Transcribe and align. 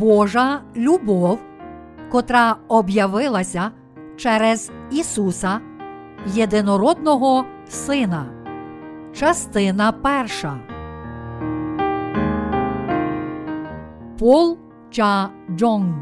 Божа 0.00 0.62
любов, 0.76 1.38
котра 2.10 2.56
об'явилася 2.68 3.70
через 4.16 4.70
Ісуса, 4.90 5.60
Єдинородного 6.26 7.44
Сина. 7.68 8.26
Частина 9.14 9.92
перша. 9.92 10.60
Пол 14.18 14.58
Ча 14.90 15.30
Джонг 15.50 15.94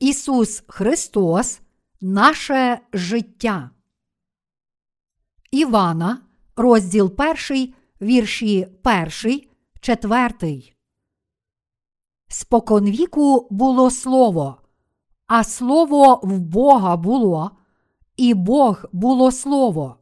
Ісус 0.00 0.64
Христос 0.68 1.60
наше 2.00 2.78
життя. 2.92 3.70
Івана, 5.50 6.18
розділ 6.56 7.12
1, 7.50 7.74
вірші 8.00 8.68
1, 8.84 9.40
4. 9.80 10.62
Споконвіку 12.28 13.46
було 13.50 13.90
слово, 13.90 14.56
а 15.26 15.44
слово 15.44 16.20
в 16.22 16.38
Бога 16.38 16.96
було, 16.96 17.50
і 18.16 18.34
Бог 18.34 18.84
було 18.92 19.32
слово. 19.32 19.96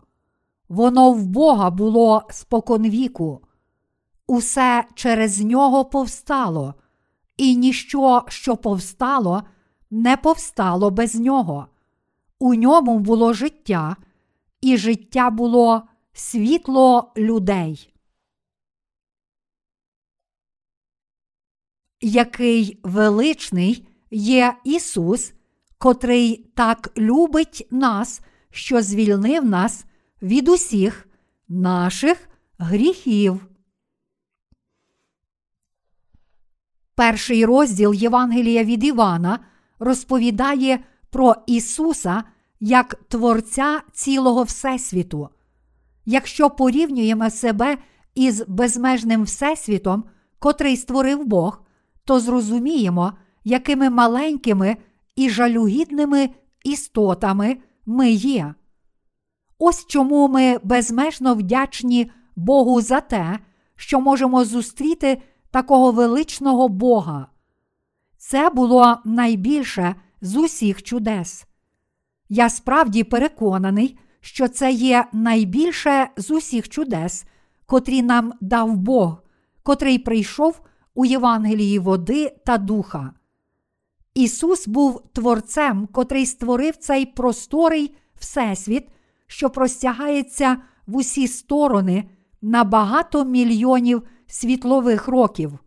Воно 0.69 1.13
в 1.13 1.27
Бога 1.27 1.71
було 1.71 2.23
споконвіку. 2.31 3.41
Усе 4.27 4.85
через 4.95 5.41
нього 5.41 5.85
повстало, 5.85 6.75
і 7.37 7.57
ніщо, 7.57 8.25
що 8.29 8.57
повстало, 8.57 9.43
не 9.91 10.17
повстало 10.17 10.91
без 10.91 11.15
нього. 11.15 11.67
У 12.39 12.55
ньому 12.55 12.99
було 12.99 13.33
життя, 13.33 13.97
і 14.61 14.77
життя 14.77 15.31
було 15.31 15.83
світло 16.13 17.13
людей. 17.17 17.95
Який 22.01 22.81
величний 22.83 23.89
є 24.11 24.57
Ісус, 24.65 25.33
котрий 25.79 26.37
так 26.37 26.93
любить 26.99 27.67
нас, 27.71 28.21
що 28.51 28.83
звільнив 28.83 29.45
нас 29.45 29.85
від 30.23 30.49
усіх 30.49 31.09
наших 31.49 32.29
гріхів. 32.59 33.47
Перший 36.95 37.45
розділ 37.45 37.95
Євангелія 37.95 38.65
від 38.65 38.85
Івана 38.85 39.39
розповідає 39.79 40.85
про 41.11 41.35
Ісуса 41.47 42.25
як 42.61 42.95
Творця 43.09 43.83
цілого 43.93 44.43
Всесвіту. 44.43 45.29
Якщо 46.05 46.51
порівнюємо 46.51 47.31
себе 47.31 47.79
із 48.15 48.45
безмежним 48.49 49.23
Всесвітом, 49.23 50.05
котрий 50.39 50.77
створив 50.77 51.25
Бог, 51.25 51.63
то 52.05 52.21
зрозуміємо, 52.21 53.13
якими 53.45 53.91
маленькими 53.91 54.77
і 55.17 55.31
жалюгідними 55.31 56.31
істотами 56.65 57.57
ми 57.87 58.11
є. 58.11 58.55
Ось 59.59 59.87
чому 59.87 60.29
ми 60.29 60.59
безмежно 60.63 61.35
вдячні 61.35 62.11
Богу 62.37 62.81
за 62.81 63.01
те, 63.01 63.39
що 63.77 64.01
можемо 64.01 64.45
зустріти 64.45 65.23
такого 65.51 65.93
величного 65.93 66.69
Бога. 66.69 67.27
Це 68.19 68.51
було 68.51 68.99
найбільше 69.05 69.95
з 70.21 70.37
усіх 70.37 70.83
чудес. 70.83 71.47
Я 72.29 72.51
справді 72.51 73.05
переконаний, 73.05 73.99
що 74.21 74.49
це 74.49 74.73
є 74.73 75.05
найбільше 75.13 76.09
з 76.17 76.31
усіх 76.31 76.69
чудес, 76.69 77.25
котрі 77.67 78.03
нам 78.03 78.33
дав 78.41 78.77
Бог, 78.77 79.23
котрий 79.63 79.99
прийшов 79.99 80.61
у 80.95 81.05
Євангелії 81.05 81.79
води 81.79 82.37
та 82.47 82.59
духа. 82.59 83.13
Ісус 84.15 84.69
був 84.69 85.03
Творцем, 85.13 85.89
котрий 85.93 86.27
створив 86.27 86.77
цей 86.77 87.07
просторий 87.07 87.97
Всесвіт, 88.19 88.89
що 89.27 89.51
простягається 89.51 90.57
в 90.87 90.97
усі 90.97 91.29
сторони 91.29 92.05
на 92.43 92.65
багато 92.65 93.25
мільйонів 93.25 94.03
світлових 94.27 95.09
років. 95.09 95.59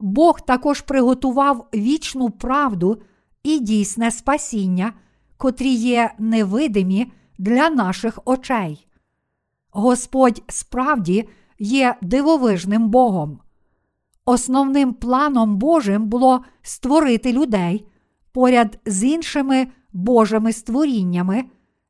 Бог 0.00 0.40
також 0.40 0.80
приготував 0.80 1.68
вічну 1.74 2.30
правду 2.30 3.02
і 3.42 3.58
дійсне 3.58 4.10
спасіння, 4.10 4.92
котрі 5.40 5.70
є 5.70 6.14
невидимі 6.18 7.12
для 7.38 7.70
наших 7.70 8.18
очей. 8.24 8.86
Господь 9.70 10.42
справді 10.48 11.28
є 11.58 11.96
дивовижним 12.02 12.88
Богом. 12.88 13.40
Основним 14.24 14.92
планом 14.94 15.56
Божим 15.56 16.06
було 16.06 16.44
створити 16.62 17.32
людей 17.32 17.86
поряд 18.32 18.78
з 18.86 19.04
іншими 19.04 19.66
Божими 19.92 20.52
створіннями, 20.52 21.44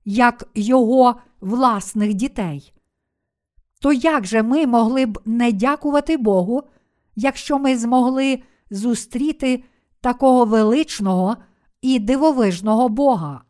як 0.05 0.49
Його 0.55 1.16
власних 1.41 2.15
дітей. 2.15 2.72
То 3.81 3.93
як 3.93 4.27
же 4.27 4.43
ми 4.43 4.66
могли 4.66 5.06
б 5.06 5.19
не 5.25 5.53
дякувати 5.53 6.16
Богу, 6.16 6.62
якщо 7.16 7.59
ми 7.59 7.77
змогли 7.77 8.43
зустріти 8.71 9.65
такого 10.00 10.44
величного 10.44 11.37
і 11.83 11.99
дивовижного 11.99 12.89
Бога? 12.89 13.43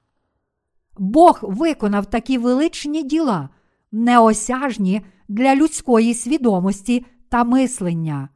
Бог 0.98 1.38
виконав 1.42 2.06
такі 2.06 2.38
величні 2.38 3.02
діла, 3.02 3.48
неосяжні 3.92 5.02
для 5.28 5.56
людської 5.56 6.14
свідомості 6.14 7.06
та 7.28 7.44
мислення. 7.44 8.28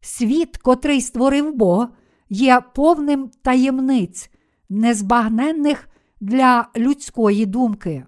Світ, 0.00 0.56
котрий 0.56 1.00
створив 1.00 1.54
Бог, 1.54 1.88
є 2.28 2.60
повним 2.74 3.30
таємниць, 3.42 4.30
незбагненних 4.68 5.88
для 6.20 6.68
людської 6.76 7.46
думки. 7.46 8.06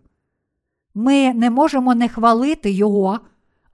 Ми 0.94 1.34
не 1.34 1.50
можемо 1.50 1.94
не 1.94 2.08
хвалити 2.08 2.70
Його, 2.70 3.20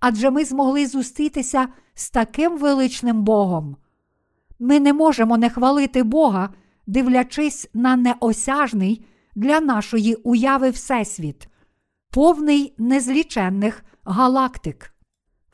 адже 0.01 0.31
ми 0.31 0.45
змогли 0.45 0.87
зустрітися 0.87 1.69
з 1.95 2.11
таким 2.11 2.59
величним 2.59 3.23
Богом. 3.23 3.77
Ми 4.59 4.81
не 4.81 4.93
можемо 4.93 5.37
не 5.37 5.51
хвалити 5.51 6.03
Бога, 6.03 6.51
дивлячись 6.87 7.69
на 7.75 7.97
неосяжний 7.97 9.05
для 9.35 9.61
нашої 9.61 10.15
уяви 10.15 10.71
Всесвіт, 10.71 11.49
повний 12.11 12.75
незліченних 12.79 13.85
галактик. 14.05 14.95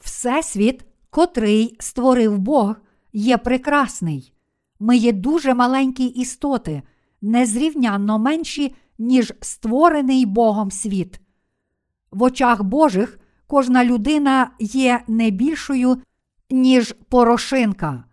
Всесвіт, 0.01 0.85
котрий 1.11 1.77
створив 1.81 2.39
Бог, 2.39 2.77
є 3.13 3.39
прекрасний. 3.39 4.33
Ми 4.81 4.97
є 4.97 5.13
дуже 5.13 5.55
маленькі 5.55 6.05
істоти, 6.05 6.83
незрівнянно 7.23 8.19
менші, 8.19 8.75
ніж 8.99 9.33
створений 9.41 10.27
Богом 10.27 10.71
світ. 10.71 11.21
В 12.11 12.23
очах 12.23 12.63
Божих 12.63 13.19
кожна 13.47 13.85
людина 13.85 14.51
є 14.59 15.03
не 15.09 15.31
більшою, 15.31 15.99
ніж 16.51 16.95
порошинка. 17.09 18.05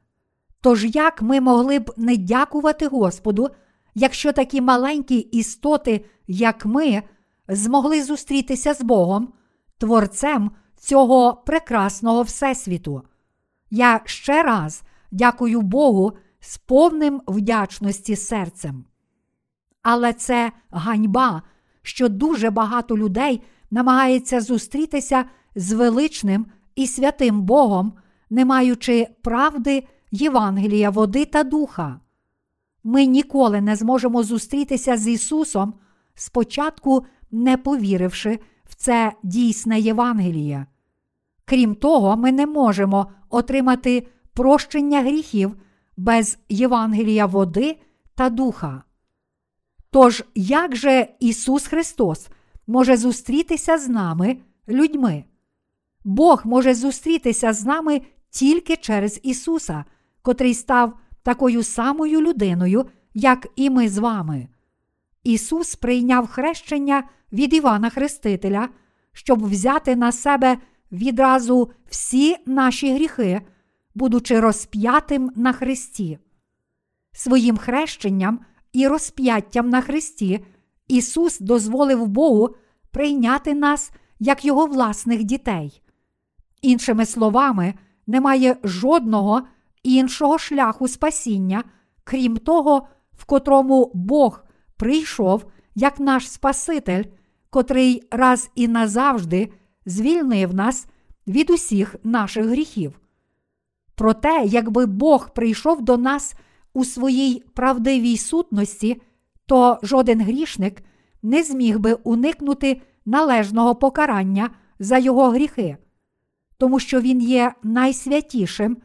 Тож 0.61 0.85
як 0.95 1.21
ми 1.21 1.41
могли 1.41 1.79
б 1.79 1.93
не 1.97 2.17
дякувати 2.17 2.87
Господу, 2.87 3.49
якщо 3.95 4.33
такі 4.33 4.61
маленькі 4.61 5.17
істоти, 5.17 6.05
як 6.27 6.65
ми, 6.65 7.03
змогли 7.47 8.03
зустрітися 8.03 8.73
з 8.73 8.81
Богом, 8.81 9.33
Творцем 9.77 10.51
цього 10.77 11.43
прекрасного 11.45 12.21
Всесвіту? 12.21 13.01
Я 13.71 14.01
ще 14.05 14.43
раз 14.43 14.83
дякую 15.11 15.61
Богу 15.61 16.13
з 16.39 16.57
повним 16.57 17.21
вдячності 17.27 18.15
серцем. 18.15 18.85
Але 19.81 20.13
це 20.13 20.51
ганьба, 20.71 21.41
що 21.81 22.09
дуже 22.09 22.50
багато 22.50 22.97
людей 22.97 23.41
намагається 23.71 24.41
зустрітися 24.41 25.25
з 25.55 25.71
величним 25.71 26.45
і 26.75 26.88
святим 26.88 27.41
Богом, 27.41 27.94
не 28.29 28.45
маючи 28.45 29.07
правди 29.21 29.88
Євангелія, 30.11 30.89
води 30.89 31.25
та 31.25 31.44
духа. 31.44 32.00
Ми 32.83 33.06
ніколи 33.06 33.61
не 33.61 33.75
зможемо 33.75 34.23
зустрітися 34.23 34.97
з 34.97 35.07
Ісусом, 35.07 35.73
спочатку 36.15 37.06
не 37.31 37.57
повіривши 37.57 38.39
в 38.65 38.75
це 38.75 39.13
дійсне 39.23 39.79
Євангеліє. 39.79 40.65
Крім 41.45 41.75
того, 41.75 42.17
ми 42.17 42.31
не 42.31 42.45
можемо 42.45 43.11
отримати 43.29 44.07
прощення 44.33 45.01
гріхів 45.01 45.56
без 45.97 46.38
Євангелія 46.50 47.25
води 47.25 47.77
та 48.15 48.29
духа. 48.29 48.83
Тож, 49.91 50.23
як 50.35 50.75
же 50.75 51.07
Ісус 51.19 51.67
Христос 51.67 52.27
може 52.67 52.97
зустрітися 52.97 53.77
з 53.77 53.89
нами, 53.89 54.38
людьми? 54.67 55.23
Бог 56.03 56.41
може 56.45 56.73
зустрітися 56.73 57.53
з 57.53 57.65
нами 57.65 58.01
тільки 58.29 58.77
через 58.77 59.19
Ісуса, 59.23 59.85
котрий 60.21 60.54
став 60.54 61.00
такою 61.24 61.63
самою 61.63 62.21
людиною, 62.21 62.86
як 63.13 63.48
і 63.56 63.69
ми 63.69 63.89
з 63.89 63.98
вами. 63.98 64.48
Ісус 65.24 65.75
прийняв 65.75 66.27
хрещення 66.27 67.04
від 67.33 67.54
Івана 67.54 67.89
Хрестителя, 67.89 68.69
щоб 69.13 69.45
взяти 69.50 69.95
на 69.95 70.12
себе 70.12 70.57
відразу 70.92 71.71
всі 71.89 72.36
наші 72.45 72.94
гріхи, 72.94 73.42
будучи 73.95 74.39
розп'ятим 74.39 75.31
на 75.36 75.54
Христі. 75.54 76.19
Своїм 77.12 77.57
хрещенням 77.57 78.39
і 78.74 78.88
розп'яттям 78.88 79.69
на 79.69 79.81
Христі 79.81 80.45
Ісус 80.88 81.39
дозволив 81.39 82.07
Богу 82.07 82.56
прийняти 82.92 83.54
нас 83.54 83.92
як 84.19 84.45
Його 84.45 84.65
власних 84.65 85.24
дітей. 85.24 85.81
Іншими 86.62 87.06
словами, 87.06 87.74
немає 88.07 88.57
жодного 88.63 89.42
іншого 89.83 90.37
шляху 90.37 90.87
спасіння, 90.87 91.63
крім 92.03 92.37
того, 92.37 92.87
в 93.13 93.25
котрому 93.25 93.91
Бог 93.93 94.43
прийшов 94.77 95.45
як 95.75 95.99
наш 95.99 96.31
Спаситель, 96.31 97.03
котрий 97.49 98.03
раз 98.11 98.49
і 98.55 98.67
назавжди 98.67 99.51
звільнив 99.85 100.53
нас 100.53 100.87
від 101.27 101.49
усіх 101.49 101.95
наших 102.03 102.45
гріхів. 102.45 102.99
Проте, 103.95 104.43
якби 104.45 104.85
Бог 104.85 105.33
прийшов 105.33 105.81
до 105.81 105.97
нас 105.97 106.35
у 106.73 106.85
своїй 106.85 107.43
правдивій 107.53 108.17
сутності, 108.17 109.01
то 109.45 109.79
жоден 109.83 110.21
грішник 110.21 110.83
не 111.23 111.43
зміг 111.43 111.79
би 111.79 111.93
уникнути 111.93 112.81
належного 113.05 113.75
покарання 113.75 114.49
за 114.79 114.97
його 114.97 115.29
гріхи, 115.29 115.77
тому 116.57 116.79
що 116.79 117.01
він 117.01 117.21
є 117.21 117.53
найсвятішим 117.63 118.77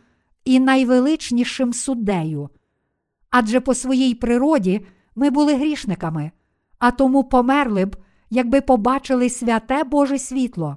і 0.45 0.61
найвеличнішим 0.61 1.73
суддею. 1.73 2.49
Адже 3.31 3.61
по 3.61 3.75
своїй 3.75 4.15
природі 4.15 4.87
ми 5.17 5.31
були 5.31 5.55
грішниками, 5.55 6.31
а 6.79 6.91
тому 6.91 7.25
померли 7.25 7.85
б, 7.85 7.97
якби 8.31 8.61
побачили 8.61 9.31
святе 9.31 9.85
Боже 9.85 10.19
світло. 10.19 10.77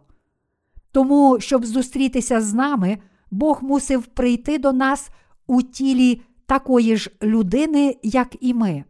Тому, 0.92 1.40
щоб 1.40 1.66
зустрітися 1.66 2.42
з 2.42 2.54
нами, 2.54 2.98
Бог 3.32 3.64
мусив 3.64 4.06
прийти 4.06 4.58
до 4.58 4.74
нас 4.74 5.10
у 5.48 5.62
тілі 5.62 6.22
такої 6.46 6.98
ж 6.98 7.12
людини, 7.24 7.98
як 8.04 8.36
і 8.40 8.54
ми. 8.54 8.84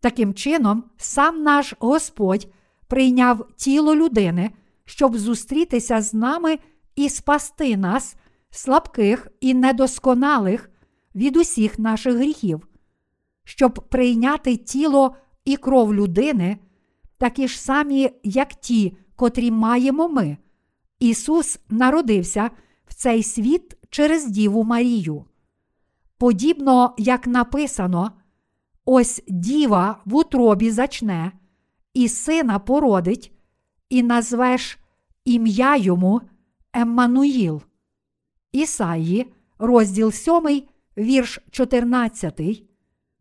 Таким 0.00 0.34
чином, 0.34 0.84
сам 0.96 1.42
наш 1.42 1.74
Господь 1.78 2.48
прийняв 2.86 3.46
тіло 3.56 3.96
людини, 3.96 4.50
щоб 4.84 5.16
зустрітися 5.16 6.00
з 6.00 6.14
нами 6.14 6.58
і 6.96 7.08
спасти 7.08 7.76
нас, 7.76 8.16
слабких 8.56 9.28
і 9.40 9.54
недосконалих 9.54 10.70
від 11.14 11.36
усіх 11.36 11.78
наших 11.78 12.14
гріхів, 12.14 12.68
щоб 13.44 13.74
прийняти 13.90 14.56
тіло 14.56 15.16
і 15.44 15.56
кров 15.56 15.94
людини, 15.94 16.58
такі 17.18 17.48
ж 17.48 17.60
самі, 17.60 18.10
як 18.22 18.54
ті, 18.54 18.96
котрі 19.16 19.50
маємо 19.50 20.08
ми. 20.08 20.36
Ісус 20.98 21.58
народився 21.68 22.50
в 22.86 22.94
цей 22.94 23.22
світ 23.22 23.76
через 23.90 24.26
Діву 24.26 24.64
Марію. 24.64 25.24
Подібно 26.18 26.94
як 26.98 27.26
написано, 27.26 28.12
ось 28.84 29.22
діва 29.28 30.02
в 30.04 30.14
утробі 30.14 30.70
зачне, 30.70 31.32
і 31.94 32.08
сина 32.08 32.58
породить, 32.58 33.32
і 33.88 34.02
назвеш 34.02 34.78
ім'я 35.24 35.76
йому 35.76 36.20
Еммануїл. 36.72 37.62
Ісаї, 38.54 39.32
розділ 39.58 40.12
7, 40.12 40.62
вірш 40.98 41.40
14. 41.50 42.40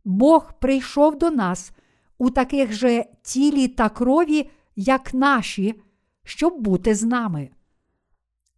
Бог 0.06 0.54
прийшов 0.60 1.18
до 1.18 1.32
нас 1.32 1.72
у 2.18 2.30
таких 2.30 2.74
же 2.74 3.06
тілі 3.22 3.68
та 3.68 3.90
крові, 3.90 4.50
як 4.76 5.14
наші, 5.14 5.82
щоб 6.24 6.62
бути 6.62 6.96
з 6.96 7.04
нами. 7.04 7.50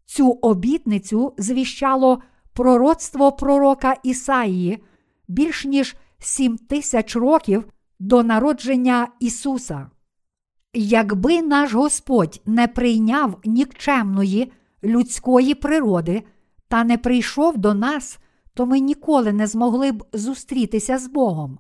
Цю 0.06 0.31
обітницю 0.31 1.33
звіщало 1.38 2.22
пророцтво 2.54 3.31
пророка 3.31 3.95
Ісаїї 4.04 4.83
більш 5.28 5.66
ніж 5.66 5.95
сім 6.19 6.57
тисяч 6.57 7.16
років 7.16 7.66
до 8.00 8.24
народження 8.24 9.07
Ісуса. 9.19 9.89
Якби 10.74 11.42
наш 11.42 11.74
Господь 11.74 12.42
не 12.45 12.68
прийняв 12.68 13.39
нікчемної 13.45 14.51
людської 14.83 15.56
природи 15.56 16.24
та 16.68 16.84
не 16.84 16.98
прийшов 16.98 17.58
до 17.58 17.74
нас, 17.74 18.20
то 18.54 18.66
ми 18.66 18.80
ніколи 18.80 19.34
не 19.34 19.48
змогли 19.48 19.92
б 19.92 20.06
зустрітися 20.14 20.98
з 20.98 21.08
Богом. 21.08 21.60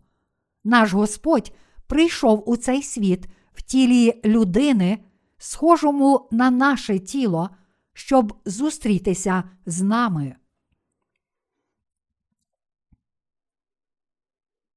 Наш 0.63 0.93
Господь 0.93 1.51
прийшов 1.87 2.49
у 2.49 2.57
цей 2.57 2.83
світ 2.83 3.27
в 3.53 3.61
тілі 3.61 4.21
людини, 4.25 5.03
схожому 5.37 6.27
на 6.31 6.51
наше 6.51 6.99
тіло, 6.99 7.49
щоб 7.93 8.41
зустрітися 8.45 9.43
з 9.65 9.81
нами. 9.81 10.35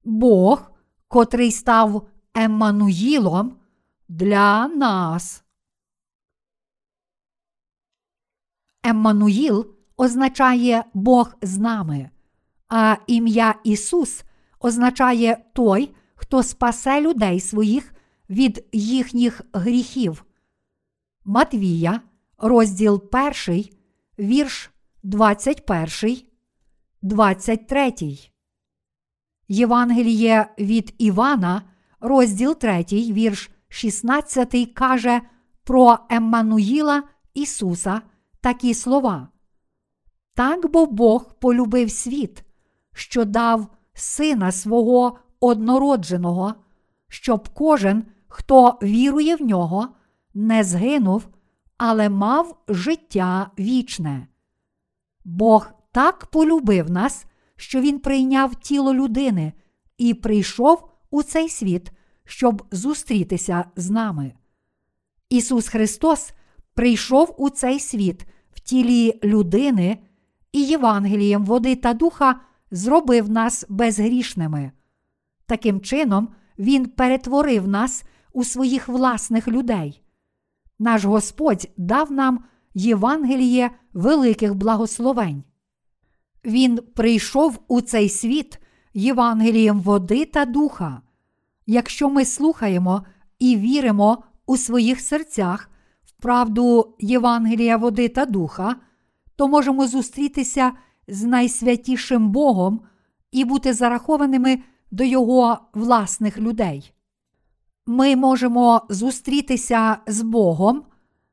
Бог, 0.05 0.71
котрий 1.09 1.53
став 1.53 2.09
Еммануїлом 2.35 3.57
для 4.09 4.69
нас. 4.69 5.45
Еммануїл 8.83 9.78
означає 9.99 10.85
Бог 10.95 11.35
з 11.43 11.59
нами, 11.59 12.11
а 12.69 12.97
ім'я 13.07 13.55
Ісус 13.65 14.25
означає 14.61 15.45
той, 15.53 15.95
хто 16.15 16.43
спасе 16.43 17.01
людей 17.01 17.41
своїх 17.41 17.95
від 18.31 18.65
їхніх 18.73 19.43
гріхів. 19.53 20.25
Матвія, 21.25 22.01
розділ 22.39 23.03
1, 23.49 23.65
вірш 24.19 24.71
21, 25.03 26.17
23. 27.03 27.93
Євангеліє 29.49 30.55
від 30.59 30.95
Івана, 30.99 31.63
розділ 32.01 32.59
3, 32.59 32.85
вірш 32.93 33.51
16 33.69 34.73
каже 34.75 35.21
про 35.65 35.99
Еммануїла 36.11 37.03
Ісуса 37.35 38.03
такі 38.41 38.75
слова. 38.75 39.29
Так 40.39 40.71
бо 40.71 40.87
Бог 40.87 41.35
полюбив 41.39 41.91
світ, 41.91 42.45
що 42.95 43.25
дав 43.25 43.67
Сина 43.95 44.53
свого 44.53 45.19
однородженого, 45.41 46.55
щоб 47.09 47.49
кожен, 47.49 48.05
хто 48.29 48.79
вірує 48.83 49.37
в 49.37 49.43
нього, 49.43 49.89
не 50.35 50.65
згинув, 50.65 51.29
але 51.77 52.09
мав 52.09 52.63
життя 52.69 53.51
вічне. 53.59 54.27
Бог 55.25 55.71
так 55.93 56.27
полюбив 56.27 56.91
нас, 56.91 57.27
що 57.57 57.81
Він 57.81 57.99
прийняв 57.99 58.55
тіло 58.55 58.95
людини 58.95 59.53
і 59.97 60.15
прийшов 60.15 60.89
у 61.11 61.23
цей 61.23 61.49
світ, 61.49 61.91
щоб 62.25 62.67
зустрітися 62.71 63.65
з 63.77 63.91
нами. 63.91 64.33
Ісус 65.29 65.69
Христос 65.69 66.33
прийшов 66.75 67.35
у 67.39 67.51
цей 67.51 67.81
світ 67.81 68.27
в 68.53 68.61
тілі 68.61 69.21
людини 69.25 69.99
і 70.53 70.63
Євангелієм 70.63 71.45
води 71.45 71.77
та 71.77 71.95
духа 71.95 72.41
зробив 72.71 73.31
нас 73.31 73.65
безгрішними. 73.69 74.73
Таким 75.47 75.81
чином, 75.81 76.29
Він 76.59 76.87
перетворив 76.87 77.69
нас 77.69 78.05
у 78.33 78.45
своїх 78.45 78.89
власних 78.89 79.49
людей. 79.49 80.03
Наш 80.79 81.05
Господь 81.05 81.69
дав 81.77 82.13
нам 82.13 82.45
Євангеліє 82.75 83.71
великих 83.93 84.55
благословень. 84.55 85.45
Він 86.45 86.79
прийшов 86.95 87.59
у 87.69 87.81
цей 87.81 88.09
світ 88.09 88.59
Євангелієм 88.95 89.81
води 89.81 90.25
та 90.25 90.45
духа. 90.45 91.03
Якщо 91.67 92.09
ми 92.09 92.25
слухаємо 92.25 93.03
і 93.39 93.57
віримо 93.57 94.25
у 94.47 94.57
своїх 94.57 95.01
серцях 95.01 95.71
в 96.05 96.23
правду 96.23 96.95
Євангелія 96.99 97.77
води 97.77 98.09
та 98.09 98.27
духа, 98.27 98.77
то 99.39 99.49
можемо 99.49 99.87
зустрітися 99.87 100.73
з 101.09 101.25
найсвятішим 101.25 102.31
Богом 102.31 102.81
і 103.33 103.45
бути 103.45 103.73
зарахованими 103.73 104.59
до 104.91 105.05
Його 105.05 105.59
власних 105.75 106.39
людей. 106.39 106.93
Ми 107.87 108.17
можемо 108.17 108.83
зустрітися 108.89 109.97
з 110.07 110.23
Богом, 110.23 110.83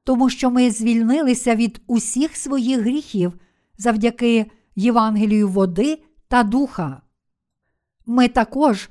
тому 0.03 0.29
що 0.29 0.51
ми 0.51 0.71
звільнилися 0.71 1.55
від 1.55 1.81
усіх 1.87 2.35
своїх 2.35 2.79
гріхів 2.79 3.33
завдяки 3.77 4.51
Євангелію 4.75 5.49
води 5.49 6.03
та 6.27 6.43
духа. 6.43 7.01
Ми 8.05 8.27
також 8.27 8.89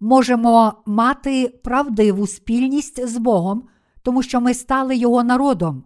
можемо 0.00 0.82
мати 0.86 1.48
правдиву 1.64 2.26
спільність 2.26 3.06
з 3.06 3.16
Богом, 3.16 3.62
тому 4.02 4.22
що 4.22 4.40
ми 4.40 4.54
стали 4.54 4.96
Його 4.96 5.24
народом. 5.24 5.84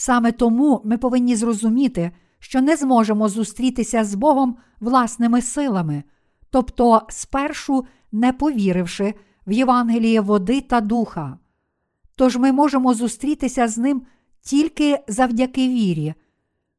Саме 0.00 0.32
тому 0.32 0.80
ми 0.84 0.98
повинні 0.98 1.36
зрозуміти, 1.36 2.10
що 2.38 2.60
не 2.60 2.76
зможемо 2.76 3.28
зустрітися 3.28 4.04
з 4.04 4.14
Богом 4.14 4.56
власними 4.80 5.42
силами, 5.42 6.02
тобто, 6.50 7.02
спершу 7.08 7.86
не 8.12 8.32
повіривши 8.32 9.14
в 9.46 9.52
Євангеліє 9.52 10.20
води 10.20 10.60
та 10.60 10.80
духа. 10.80 11.38
Тож 12.14 12.36
ми 12.36 12.52
можемо 12.52 12.94
зустрітися 12.94 13.68
з 13.68 13.78
ним 13.78 14.02
тільки 14.40 14.98
завдяки 15.08 15.68
вірі. 15.68 16.14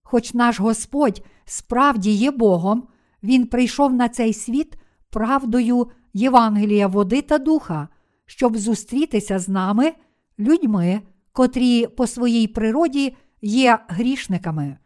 Хоч 0.04 0.34
наш 0.34 0.60
Господь 0.60 1.26
справді 1.46 2.12
є 2.12 2.32
Богом, 2.32 2.84
Він 3.24 3.48
прийшов 3.48 3.94
на 3.94 4.10
цей 4.10 4.34
світ 4.34 4.78
правдою 5.10 5.88
Євангелія 6.14 6.88
води 6.88 7.22
та 7.22 7.38
духа, 7.38 7.88
щоб 8.26 8.58
зустрітися 8.58 9.40
з 9.40 9.50
нами, 9.50 9.94
людьми, 10.40 11.02
котрі 11.34 11.88
по 11.88 12.08
своїй 12.08 12.48
природі 12.48 13.16
є 13.42 13.80
грішниками. 13.88 14.78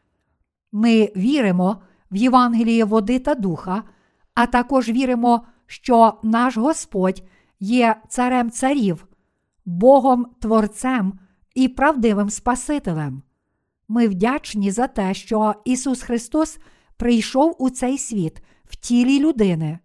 Ми 0.71 1.11
віримо 1.15 1.81
в 2.11 2.15
Євангеліє 2.15 2.85
води 2.85 3.19
та 3.19 3.35
духа, 3.35 3.83
а 4.35 4.45
також 4.45 4.89
віримо, 4.89 5.45
що 5.67 6.13
наш 6.23 6.57
Господь 6.57 7.23
є 7.59 7.95
царем 8.09 8.51
царів, 8.51 9.07
Богом 9.65 10.25
Творцем 10.39 11.19
і 11.55 11.67
правдивим 11.67 12.29
Спасителем. 12.29 13.21
Ми 13.87 14.07
вдячні 14.07 14.71
за 14.71 14.87
те, 14.87 15.13
що 15.13 15.55
Ісус 15.65 16.01
Христос 16.01 16.59
прийшов 16.97 17.55
у 17.59 17.69
цей 17.69 17.97
світ 17.97 18.43
в 18.65 18.75
тілі 18.75 19.19
людини. 19.19 19.79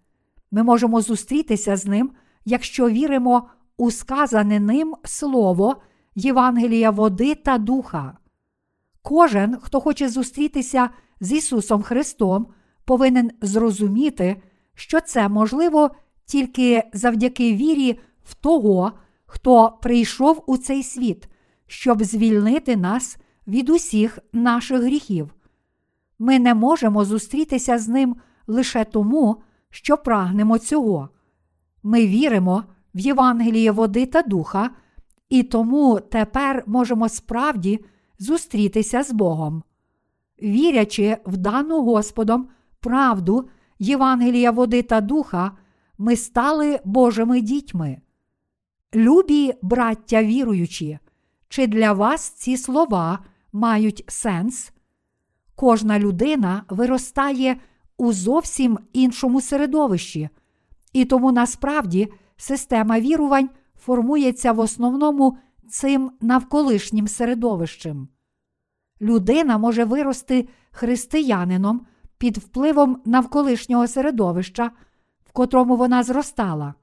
Ми 0.51 0.63
можемо 0.63 1.01
зустрітися 1.01 1.77
з 1.77 1.87
Ним, 1.87 2.11
якщо 2.45 2.89
віримо 2.89 3.49
у 3.77 3.91
сказане 3.91 4.61
ним 4.61 4.95
Слово 5.05 5.77
Євангелія 6.19 6.91
води 6.91 7.35
та 7.35 7.59
духа. 7.59 8.19
Кожен, 9.03 9.57
хто 9.63 9.81
хоче 9.81 10.09
зустрітися 10.09 10.91
з 11.21 11.33
Ісусом 11.33 11.83
Христом, 11.83 12.47
повинен 12.85 13.31
зрозуміти, 13.43 14.43
що 14.75 15.01
це 15.01 15.29
можливо 15.29 15.91
тільки 16.25 16.83
завдяки 16.93 17.55
вірі 17.55 18.01
в 18.25 18.35
того, 18.35 18.93
хто 19.27 19.79
прийшов 19.83 20.45
у 20.47 20.57
цей 20.57 20.83
світ, 20.83 21.29
щоб 21.67 22.05
звільнити 22.05 22.77
нас 22.77 23.19
від 23.47 23.69
усіх 23.69 24.19
наших 24.33 24.83
гріхів. 24.83 25.35
Ми 26.19 26.39
не 26.39 26.55
можемо 26.55 27.05
зустрітися 27.05 27.79
з 27.79 27.89
ним 27.89 28.17
лише 28.47 28.85
тому, 28.85 29.43
що 29.71 29.97
прагнемо 29.97 30.59
цього. 30.59 31.09
Ми 31.83 32.07
віримо 32.07 32.65
в 32.95 32.99
Євангеліє 32.99 33.71
води 33.71 34.07
та 34.07 34.23
духа, 34.23 34.71
і 35.29 35.43
тому 35.43 36.01
тепер 36.01 36.65
можемо 36.67 37.09
справді 37.09 37.85
зустрітися 38.19 39.03
з 39.03 39.13
Богом. 39.13 39.63
Вірячи 40.43 41.17
в 41.27 41.37
дану 41.37 41.85
Господом 41.85 42.49
правду 42.81 43.49
Євангелія 43.79 44.51
води 44.51 44.83
та 44.83 45.01
духа, 45.01 45.53
ми 45.99 46.17
стали 46.17 46.81
Божими 46.85 47.41
дітьми. 47.41 48.01
Любі 48.95 49.55
браття 49.63 50.23
віруючі, 50.23 50.99
чи 51.49 51.67
для 51.67 51.93
вас 51.93 52.31
ці 52.31 52.57
слова 52.57 53.19
мають 53.53 54.05
сенс? 54.09 54.73
Кожна 55.55 55.99
людина 55.99 56.63
виростає 56.69 57.57
у 57.97 58.13
зовсім 58.13 58.79
іншому 58.93 59.41
середовищі, 59.41 60.29
і 60.93 61.05
тому 61.05 61.33
насправді 61.33 62.09
система 62.37 63.01
вірувань 63.01 63.51
формується 63.79 64.53
в 64.53 64.59
основному 64.59 65.39
цим 65.69 66.11
навколишнім 66.21 67.09
середовищем. 67.09 68.09
Людина 69.01 69.59
може 69.59 69.85
вирости 69.85 70.49
християнином 70.71 71.87
під 72.19 72.39
впливом 72.39 73.03
навколишнього 73.05 73.87
середовища, 73.87 74.71
в 75.25 75.33
котрому 75.33 75.77
вона 75.77 76.03
зростала. 76.03 76.75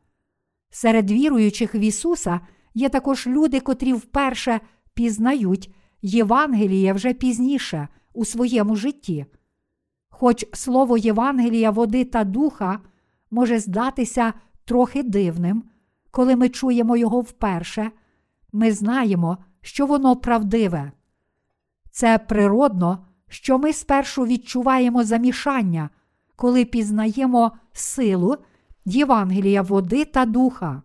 Серед 0.70 1.12
віруючих 1.12 1.76
в 1.76 1.78
Ісуса 1.78 2.40
є 2.74 2.90
також 2.90 3.28
люди, 3.28 3.60
котрі 3.60 3.94
вперше 3.94 4.60
пізнають 4.94 5.76
Євангеліє 6.02 6.94
вже 6.94 7.14
пізніше 7.14 7.88
у 8.14 8.26
своєму 8.26 8.76
житті. 8.76 9.26
Хоч 10.10 10.46
слово 10.54 10.98
Євангелія 10.98 11.72
води 11.72 12.06
та 12.06 12.24
духа 12.24 12.80
може 13.32 13.60
здатися 13.60 14.34
трохи 14.66 15.04
дивним, 15.04 15.64
коли 16.16 16.36
ми 16.36 16.50
чуємо 16.50 16.98
його 16.98 17.22
вперше, 17.22 17.92
ми 18.54 18.72
знаємо, 18.72 19.38
що 19.62 19.86
воно 19.86 20.16
правдиве. 20.16 20.92
Це 21.92 22.18
природно, 22.18 23.06
що 23.28 23.58
ми 23.58 23.74
спершу 23.74 24.26
відчуваємо 24.26 25.04
замішання, 25.04 25.90
коли 26.36 26.66
пізнаємо 26.66 27.52
силу 27.74 28.38
Євангелія 28.86 29.62
води 29.62 30.06
та 30.06 30.26
духа. 30.26 30.82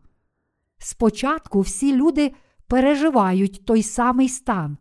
Спочатку 0.79 1.61
всі 1.61 1.97
люди 1.97 2.35
переживають 2.67 3.65
той 3.65 3.83
самий 3.83 4.29
стан, 4.29 4.77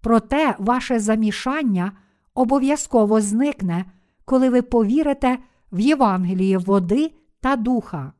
проте 0.00 0.54
ваше 0.58 0.98
замішання 0.98 1.92
обов'язково 2.34 3.20
зникне, 3.20 3.84
коли 4.24 4.50
ви 4.50 4.62
повірите 4.62 5.38
в 5.72 5.80
Євангеліє 5.80 6.58
води 6.58 7.12
та 7.40 7.56
духа. 7.56 8.12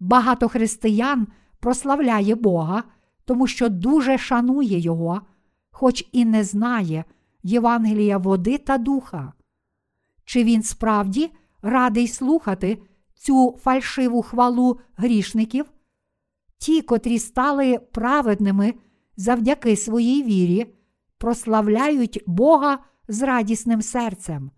Багато 0.00 0.48
християн 0.48 1.26
прославляє 1.60 2.34
Бога, 2.34 2.82
тому 3.24 3.46
що 3.46 3.68
дуже 3.68 4.18
шанує 4.18 4.78
Його, 4.78 5.20
хоч 5.70 6.08
і 6.12 6.24
не 6.24 6.44
знає 6.44 7.04
Євангелія 7.42 8.18
води 8.18 8.58
та 8.58 8.78
духа. 8.78 9.32
Чи 10.24 10.44
він 10.44 10.62
справді 10.62 11.30
радий 11.62 12.08
слухати 12.08 12.82
цю 13.14 13.58
фальшиву 13.60 14.22
хвалу 14.22 14.80
грішників? 14.96 15.64
Ті, 16.58 16.82
котрі 16.82 17.18
стали 17.18 17.78
праведними 17.78 18.74
завдяки 19.16 19.76
своїй 19.76 20.22
вірі, 20.22 20.74
прославляють 21.18 22.22
Бога 22.26 22.78
з 23.08 23.22
радісним 23.22 23.82
серцем. 23.82 24.50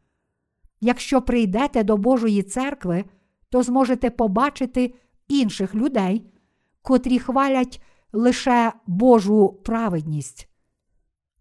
Якщо 0.80 1.23
прийдете 1.23 1.85
до 1.85 1.97
Божої 1.97 2.42
церкви, 2.42 3.04
то 3.49 3.62
зможете 3.62 4.11
побачити 4.11 4.94
інших 5.30 5.75
людей, 5.75 6.25
котрі 6.82 7.18
хвалять 7.18 7.82
лише 8.12 8.72
Божу 8.87 9.60
праведність. 9.64 10.49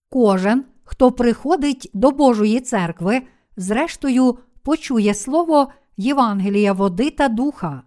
Кожен, 0.09 0.65
хто 0.83 1.11
приходить 1.11 1.89
до 1.93 2.11
Божої 2.11 2.59
церкви, 2.59 3.21
зрештою 3.57 4.37
почує 4.63 5.13
слово 5.13 5.71
Євангелія 5.97 6.73
води 6.73 7.09
та 7.09 7.27
духа. 7.27 7.83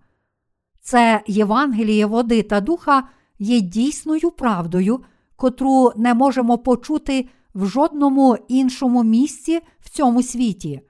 Це 0.81 1.23
Євангеліє 1.27 2.07
води 2.07 2.43
та 2.43 2.61
духа 2.61 3.09
є 3.39 3.61
дійсною 3.61 4.31
правдою, 4.31 5.01
котру 5.37 5.93
не 5.97 6.15
можемо 6.15 6.59
почути 6.59 7.29
в 7.55 7.67
жодному 7.67 8.39
іншому 8.49 9.03
місці 9.03 9.61
в 9.81 9.91
цьому 9.91 10.23
світі. 10.23 10.81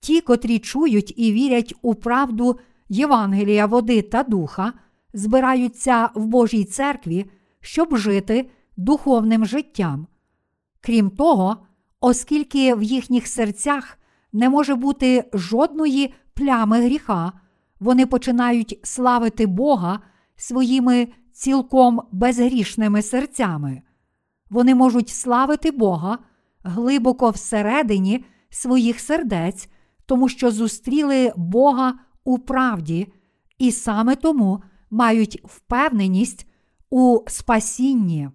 Ті, 0.00 0.20
котрі 0.20 0.58
чують 0.58 1.14
і 1.16 1.32
вірять 1.32 1.74
у 1.82 1.94
правду 1.94 2.58
Євангелія 2.88 3.66
води 3.66 4.02
та 4.02 4.22
духа, 4.22 4.72
збираються 5.12 6.10
в 6.14 6.26
Божій 6.26 6.64
церкві, 6.64 7.26
щоб 7.60 7.96
жити 7.96 8.50
духовним 8.76 9.46
життям. 9.46 10.06
Крім 10.80 11.10
того, 11.10 11.56
оскільки 12.00 12.74
в 12.74 12.82
їхніх 12.82 13.26
серцях 13.26 13.98
не 14.32 14.48
може 14.48 14.74
бути 14.74 15.24
жодної 15.32 16.14
плями 16.34 16.84
гріха, 16.84 17.32
вони 17.80 18.06
починають 18.06 18.80
славити 18.82 19.46
Бога 19.46 20.00
своїми 20.36 21.08
цілком 21.32 22.02
безгрішними 22.12 23.02
серцями. 23.02 23.82
Вони 24.50 24.74
можуть 24.74 25.08
славити 25.08 25.70
Бога 25.70 26.18
глибоко 26.64 27.30
всередині 27.30 28.24
своїх 28.50 29.00
сердець, 29.00 29.68
тому 30.06 30.28
що 30.28 30.50
зустріли 30.50 31.32
Бога 31.36 31.94
у 32.24 32.38
правді, 32.38 33.12
і 33.58 33.72
саме 33.72 34.16
тому 34.16 34.62
мають 34.90 35.40
впевненість 35.44 36.46
у 36.90 37.20
спасінні. 37.26 38.30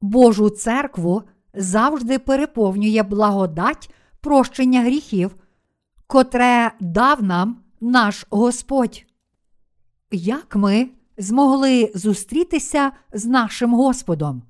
Божу 0.00 0.50
церкву 0.50 1.22
завжди 1.54 2.18
переповнює 2.18 3.02
благодать 3.02 3.94
прощення 4.20 4.80
гріхів, 4.80 5.36
котре 6.06 6.72
дав 6.80 7.22
нам 7.22 7.62
наш 7.80 8.26
Господь. 8.30 9.06
Як 10.10 10.56
ми 10.56 10.88
змогли 11.18 11.92
зустрітися 11.94 12.92
з 13.12 13.24
нашим 13.24 13.74
Господом? 13.74 14.42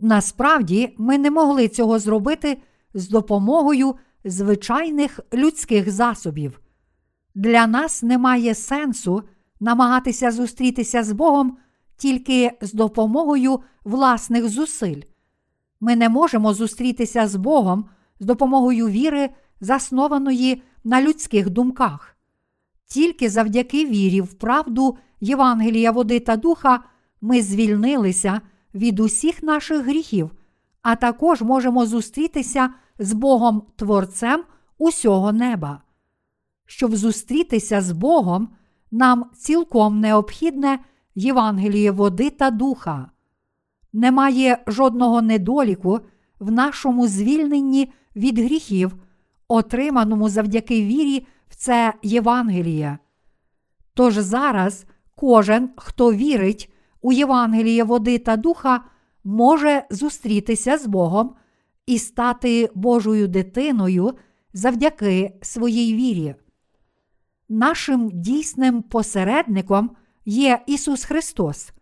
Насправді 0.00 0.94
ми 0.98 1.18
не 1.18 1.30
могли 1.30 1.68
цього 1.68 1.98
зробити 1.98 2.58
з 2.94 3.08
допомогою 3.08 3.94
звичайних 4.24 5.20
людських 5.32 5.90
засобів. 5.90 6.60
Для 7.34 7.66
нас 7.66 8.02
немає 8.02 8.54
сенсу 8.54 9.22
намагатися 9.60 10.30
зустрітися 10.30 11.02
з 11.02 11.12
Богом 11.12 11.56
тільки 11.96 12.52
з 12.60 12.72
допомогою 12.72 13.60
власних 13.84 14.48
зусиль. 14.48 15.02
Ми 15.80 15.96
не 15.96 16.08
можемо 16.08 16.54
зустрітися 16.54 17.28
з 17.28 17.36
Богом 17.36 17.84
з 18.20 18.24
допомогою 18.26 18.88
віри, 18.88 19.30
заснованої 19.60 20.62
на 20.84 21.02
людських 21.02 21.50
думках. 21.50 22.16
Тільки 22.86 23.30
завдяки 23.30 23.86
вірі 23.86 24.20
в 24.20 24.34
правду 24.34 24.98
Євангелія 25.20 25.90
води 25.90 26.20
та 26.20 26.36
духа 26.36 26.84
ми 27.20 27.42
звільнилися 27.42 28.40
від 28.74 29.00
усіх 29.00 29.42
наших 29.42 29.84
гріхів, 29.84 30.30
а 30.82 30.96
також 30.96 31.42
можемо 31.42 31.86
зустрітися 31.86 32.70
з 32.98 33.12
Богом 33.12 33.62
Творцем 33.76 34.44
усього 34.78 35.32
неба. 35.32 35.82
Щоб 36.72 36.96
зустрітися 36.96 37.80
з 37.80 37.92
Богом, 37.92 38.48
нам 38.90 39.24
цілком 39.36 40.00
необхідне 40.00 40.78
Євангеліє 41.14 41.90
води 41.90 42.30
та 42.30 42.50
духа. 42.50 43.10
Немає 43.92 44.64
жодного 44.66 45.22
недоліку 45.22 46.00
в 46.38 46.50
нашому 46.50 47.08
звільненні 47.08 47.92
від 48.16 48.38
гріхів, 48.38 48.96
отриманому 49.48 50.28
завдяки 50.28 50.82
вірі 50.82 51.26
в 51.48 51.54
це 51.56 51.94
Євангеліє. 52.02 52.98
Тож 53.94 54.14
зараз 54.14 54.86
кожен, 55.14 55.70
хто 55.76 56.12
вірить 56.12 56.72
у 57.00 57.12
Євангеліє 57.12 57.84
води 57.84 58.18
та 58.18 58.36
духа, 58.36 58.84
може 59.24 59.84
зустрітися 59.90 60.78
з 60.78 60.86
Богом 60.86 61.34
і 61.86 61.98
стати 61.98 62.70
Божою 62.74 63.28
дитиною 63.28 64.14
завдяки 64.52 65.32
своїй 65.42 65.94
вірі. 65.94 66.34
Нашим 67.54 68.10
дійсним 68.10 68.82
посередником 68.82 69.90
є 70.24 70.62
Ісус 70.66 71.04
Христос. 71.04 71.72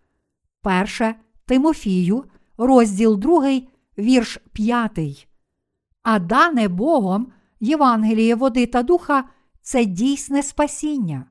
Перше 0.62 1.14
Тимофію, 1.46 2.24
розділ 2.58 3.18
2, 3.18 3.60
вірш 3.98 4.38
5. 4.52 5.28
А 6.02 6.18
дане 6.18 6.68
Богом 6.68 7.32
Євангеліє 7.60 8.34
води 8.34 8.66
та 8.66 8.82
духа 8.82 9.24
це 9.62 9.84
дійсне 9.84 10.42
спасіння. 10.42 11.24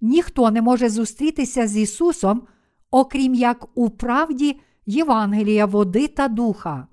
Ніхто 0.00 0.50
не 0.50 0.62
може 0.62 0.88
зустрітися 0.88 1.66
з 1.66 1.76
Ісусом, 1.76 2.42
окрім 2.90 3.34
як 3.34 3.68
у 3.74 3.90
правді 3.90 4.60
Євангелія 4.86 5.66
води 5.66 6.08
та 6.08 6.28
духа. 6.28 6.86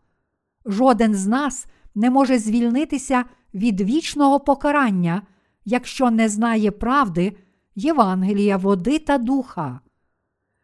Жоден 0.66 1.16
з 1.16 1.28
нас 1.28 1.66
не 1.96 2.10
може 2.10 2.40
звільнитися 2.40 3.26
від 3.54 3.82
вічного 3.82 4.40
покарання, 4.40 5.22
якщо 5.66 6.12
не 6.12 6.30
знає 6.30 6.72
правди 6.72 7.38
Євангелія 7.76 8.58
води 8.58 9.00
та 9.00 9.18
духа. 9.18 9.80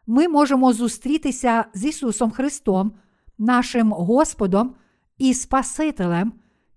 Ми 0.08 0.27
можемо 0.27 0.74
зустрітися 0.74 1.66
з 1.74 1.86
Ісусом 1.86 2.32
Христом, 2.32 2.92
нашим 3.38 3.92
Господом 3.92 4.75
і 5.18 5.34
Спасителем 5.34 6.34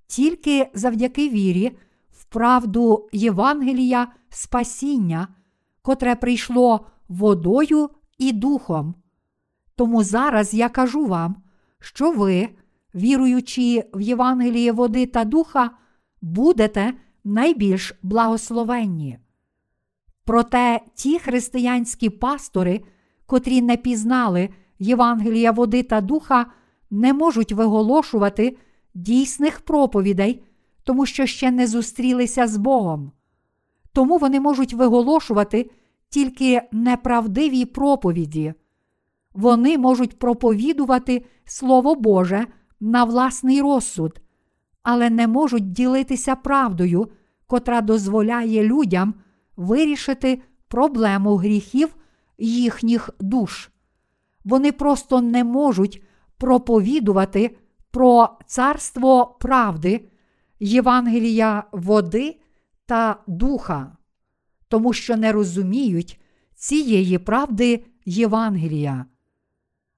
тільки 0.07 0.71
завдяки 0.75 1.29
вірі 1.29 1.77
в 2.11 2.25
правду 2.25 3.09
Євангелія 3.12 4.09
Спасіння, 4.29 5.29
котре 5.83 6.15
прийшло 6.15 6.87
водою 7.09 7.91
і 8.19 8.33
духом. 8.33 8.95
Тому 9.77 10.05
зараз 10.05 10.55
я 10.55 10.69
кажу 10.69 11.07
вам, 11.07 11.37
що 11.81 12.12
ви, 12.12 12.49
віруючи 12.95 13.85
в 13.95 14.00
Євангеліє 14.00 14.73
води 14.73 15.07
та 15.07 15.25
духа, 15.25 15.71
будете 16.23 16.95
найбільш 17.25 17.95
благословенні. 18.03 19.19
Проте 20.25 20.81
ті 20.95 21.19
християнські 21.19 22.11
пастори, 22.11 22.81
котрі 23.27 23.62
не 23.62 23.77
пізнали 23.77 24.49
Євангелія 24.79 25.50
води 25.50 25.83
та 25.83 26.00
духа, 26.00 26.47
не 26.91 27.12
можуть 27.12 27.53
виголошувати 27.53 28.57
дійсних 28.95 29.61
проповідей, 29.61 30.43
тому 30.85 31.07
що 31.07 31.27
ще 31.27 31.50
не 31.50 31.67
зустрілися 31.67 32.47
з 32.47 32.57
Богом. 32.57 33.12
Тому 33.93 34.19
вони 34.19 34.41
можуть 34.41 34.75
виголошувати 34.75 35.71
тільки 36.09 36.62
неправдиві 36.73 37.65
проповіді. 37.65 38.54
Вони 39.33 39.78
можуть 39.78 40.19
проповідувати 40.19 41.25
Слово 41.45 41.95
Боже 41.95 42.47
на 42.80 43.04
власний 43.04 43.61
розсуд, 43.61 44.21
але 44.82 45.10
не 45.10 45.26
можуть 45.26 45.73
ділитися 45.73 46.36
правдою, 46.36 47.08
котра 47.47 47.80
дозволяє 47.80 48.62
людям 48.62 49.14
вирішити 49.56 50.43
проблему 50.69 51.36
гріхів 51.36 51.97
їхніх 52.38 53.10
душ. 53.21 53.71
Вони 54.45 54.73
просто 54.73 55.21
не 55.21 55.45
можуть 55.45 56.02
проповідувати 56.38 57.56
про 57.90 58.28
царство 58.47 59.36
правди, 59.40 60.08
Євангелія 60.60 61.64
води 61.73 62.40
та 62.86 63.16
духа, 63.26 63.97
тому 64.69 64.93
що 64.93 65.16
не 65.16 65.32
розуміють 65.32 66.21
цієї 66.54 67.19
правди 67.19 67.84
Євангелія. 68.04 69.06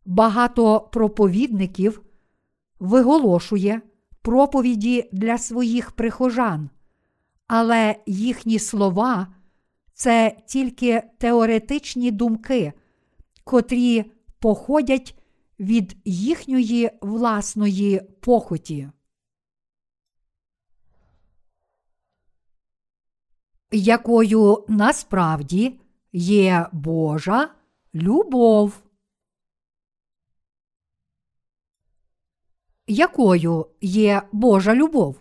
Багато 0.07 0.81
проповідників 0.81 2.03
виголошує 2.81 3.81
проповіді 4.23 5.09
для 5.13 5.39
своїх 5.39 5.91
прихожан, 5.91 6.71
але 7.47 7.97
їхні 8.07 8.59
слова 8.59 9.35
це 9.95 10.37
тільки 10.47 11.03
теоретичні 11.19 12.11
думки, 12.11 12.73
котрі 13.45 14.05
походять 14.39 15.19
від 15.61 15.97
їхньої 16.05 16.91
власної 17.01 18.01
похоті. 18.21 18.89
Якою 23.73 24.65
насправді 24.69 25.81
є 26.13 26.67
Божа 26.73 27.55
любов? 27.95 28.83
Якою 32.93 33.67
є 33.81 34.23
Божа 34.33 34.75
любов? 34.75 35.21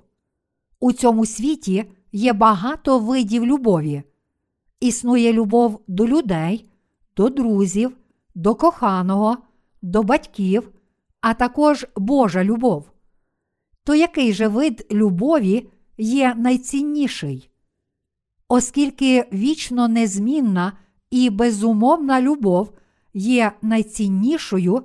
У 0.79 0.91
цьому 0.91 1.25
світі 1.25 1.85
є 2.11 2.33
багато 2.33 2.99
видів 2.99 3.45
любові. 3.45 4.03
Існує 4.79 5.33
любов 5.33 5.79
до 5.87 6.07
людей, 6.07 6.69
до 7.17 7.29
друзів, 7.29 7.97
до 8.35 8.55
коханого, 8.55 9.37
до 9.81 10.03
батьків, 10.03 10.71
а 11.21 11.33
також 11.33 11.85
Божа 11.95 12.43
любов. 12.43 12.91
То 13.83 13.95
який 13.95 14.33
же 14.33 14.47
вид 14.47 14.87
любові 14.91 15.69
є 15.97 16.35
найцінніший? 16.35 17.49
Оскільки 18.47 19.25
вічно 19.33 19.87
незмінна 19.87 20.73
і 21.11 21.29
безумовна 21.29 22.21
любов 22.21 22.71
є 23.13 23.51
найціннішою, 23.61 24.83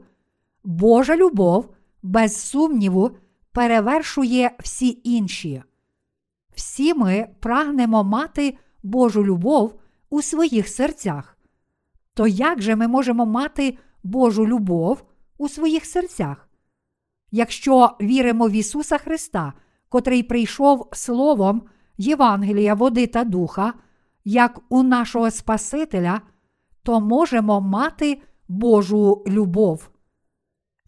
Божа 0.65 1.17
любов, 1.17 1.76
без 2.07 2.37
сумніву, 2.37 3.11
перевершує 3.53 4.51
всі 4.59 5.01
інші. 5.05 5.63
Всі 6.55 6.95
ми 6.95 7.29
прагнемо 7.41 8.05
мати 8.05 8.59
Божу 8.83 9.25
любов 9.25 9.81
у 10.11 10.23
своїх 10.23 10.69
серцях. 10.69 11.39
То 12.15 12.27
як 12.27 12.63
же 12.63 12.77
ми 12.77 12.89
можемо 12.89 13.27
мати 13.27 13.79
Божу 14.03 14.47
любов 14.47 15.05
у 15.39 15.49
своїх 15.49 15.87
серцях? 15.87 16.49
Якщо 17.31 17.97
віримо 18.01 18.49
в 18.49 18.51
Ісуса 18.51 18.99
Христа, 18.99 19.53
котрий 19.89 20.23
прийшов 20.23 20.89
Словом 20.93 21.63
Євангелія, 21.99 22.75
води 22.75 23.07
та 23.07 23.25
духа, 23.25 23.75
як 24.25 24.61
у 24.69 24.83
нашого 24.83 25.31
Спасителя, 25.31 26.21
то 26.83 27.01
можемо 27.01 27.61
мати 27.61 28.23
Божу 28.49 29.25
любов. 29.27 29.91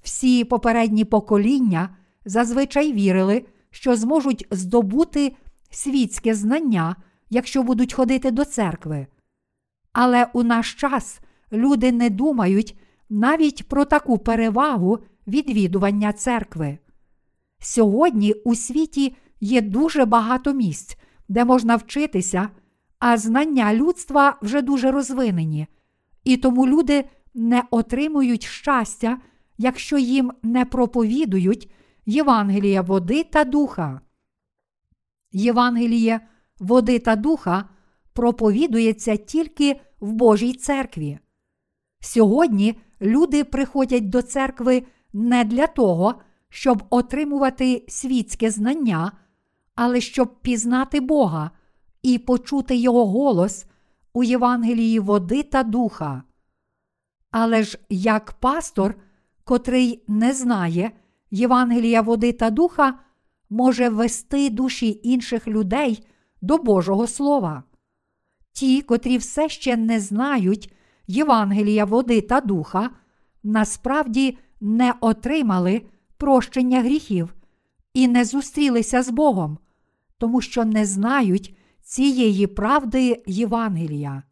Всі 0.09 0.44
попередні 0.44 1.05
покоління 1.05 1.97
зазвичай 2.25 2.92
вірили, 2.92 3.44
що 3.71 3.97
зможуть 3.97 4.47
здобути 4.51 5.37
світське 5.71 6.35
знання, 6.35 6.97
якщо 7.31 7.62
будуть 7.62 7.92
ходити 7.92 8.31
до 8.31 8.44
церкви. 8.44 9.07
Але 9.92 10.27
у 10.33 10.42
наш 10.42 10.75
час 10.75 11.21
люди 11.53 11.92
не 11.92 12.11
думають 12.11 12.79
навіть 13.11 13.68
про 13.68 13.85
таку 13.85 14.18
перевагу 14.18 14.99
відвідування 15.27 16.12
церкви. 16.12 16.79
Сьогодні 17.59 18.33
у 18.33 18.55
світі 18.55 19.16
є 19.40 19.61
дуже 19.61 20.05
багато 20.05 20.53
місць, 20.53 20.99
де 21.29 21.44
можна 21.44 21.77
вчитися, 21.77 22.49
а 22.99 23.16
знання 23.16 23.75
людства 23.75 24.38
вже 24.42 24.62
дуже 24.62 24.90
розвинені, 24.90 25.66
і 26.25 26.37
тому 26.37 26.66
люди 26.66 27.05
не 27.35 27.62
отримують 27.71 28.44
щастя, 28.44 29.18
якщо 29.59 29.99
їм 29.99 30.33
не 30.42 30.64
проповідують 30.64 31.71
Євангелія 32.07 32.83
води 32.83 33.25
та 33.25 33.44
духа. 33.44 34.01
Євангеліє 35.33 36.21
води 36.59 36.99
та 36.99 37.16
духа 37.16 37.68
проповідується 38.12 39.16
тільки 39.16 39.81
в 40.01 40.12
Божій 40.12 40.53
церкві. 40.53 41.18
Сьогодні 42.01 42.81
люди 43.01 43.44
приходять 43.44 44.09
до 44.09 44.23
церкви 44.23 44.83
не 45.12 45.44
для 45.44 45.66
того, 45.66 46.14
щоб 46.49 46.85
отримувати 46.90 47.85
світське 47.88 48.51
знання, 48.51 49.12
але 49.75 50.01
щоб 50.01 50.40
пізнати 50.40 51.01
Бога 51.01 51.51
і 52.03 52.18
почути 52.18 52.77
Його 52.77 53.07
голос 53.07 53.66
у 54.12 54.25
Євангелії 54.25 54.99
води 54.99 55.42
та 55.42 55.62
духа. 55.62 56.23
Але 57.31 57.62
ж 57.62 57.79
як 57.88 58.33
пастор, 58.33 58.94
котрий 59.49 60.05
не 60.09 60.33
знає 60.33 60.91
Євангелія 61.31 62.01
води 62.01 62.33
та 62.33 62.51
духа, 62.51 62.99
може 63.51 63.89
вести 63.89 64.51
душі 64.51 65.01
інших 65.03 65.49
людей 65.49 66.07
до 66.43 66.59
Божого 66.59 67.07
Слова. 67.07 67.63
Ті, 68.53 68.83
котрі 68.83 69.19
все 69.19 69.49
ще 69.49 69.77
не 69.77 70.01
знають 70.01 70.73
Євангелія 71.07 71.85
води 71.85 72.21
та 72.21 72.41
духа, 72.41 72.91
насправді 73.43 74.39
не 74.61 74.95
отримали 75.01 75.83
прощення 76.17 76.81
гріхів 76.81 77.35
і 77.95 78.09
не 78.09 78.25
зустрілися 78.25 79.03
з 79.03 79.11
Богом, 79.11 79.59
тому 80.19 80.41
що 80.41 80.65
не 80.65 80.85
знають 80.85 81.57
цієї 81.83 82.47
правди 82.47 83.23
Євангелія. 83.27 84.23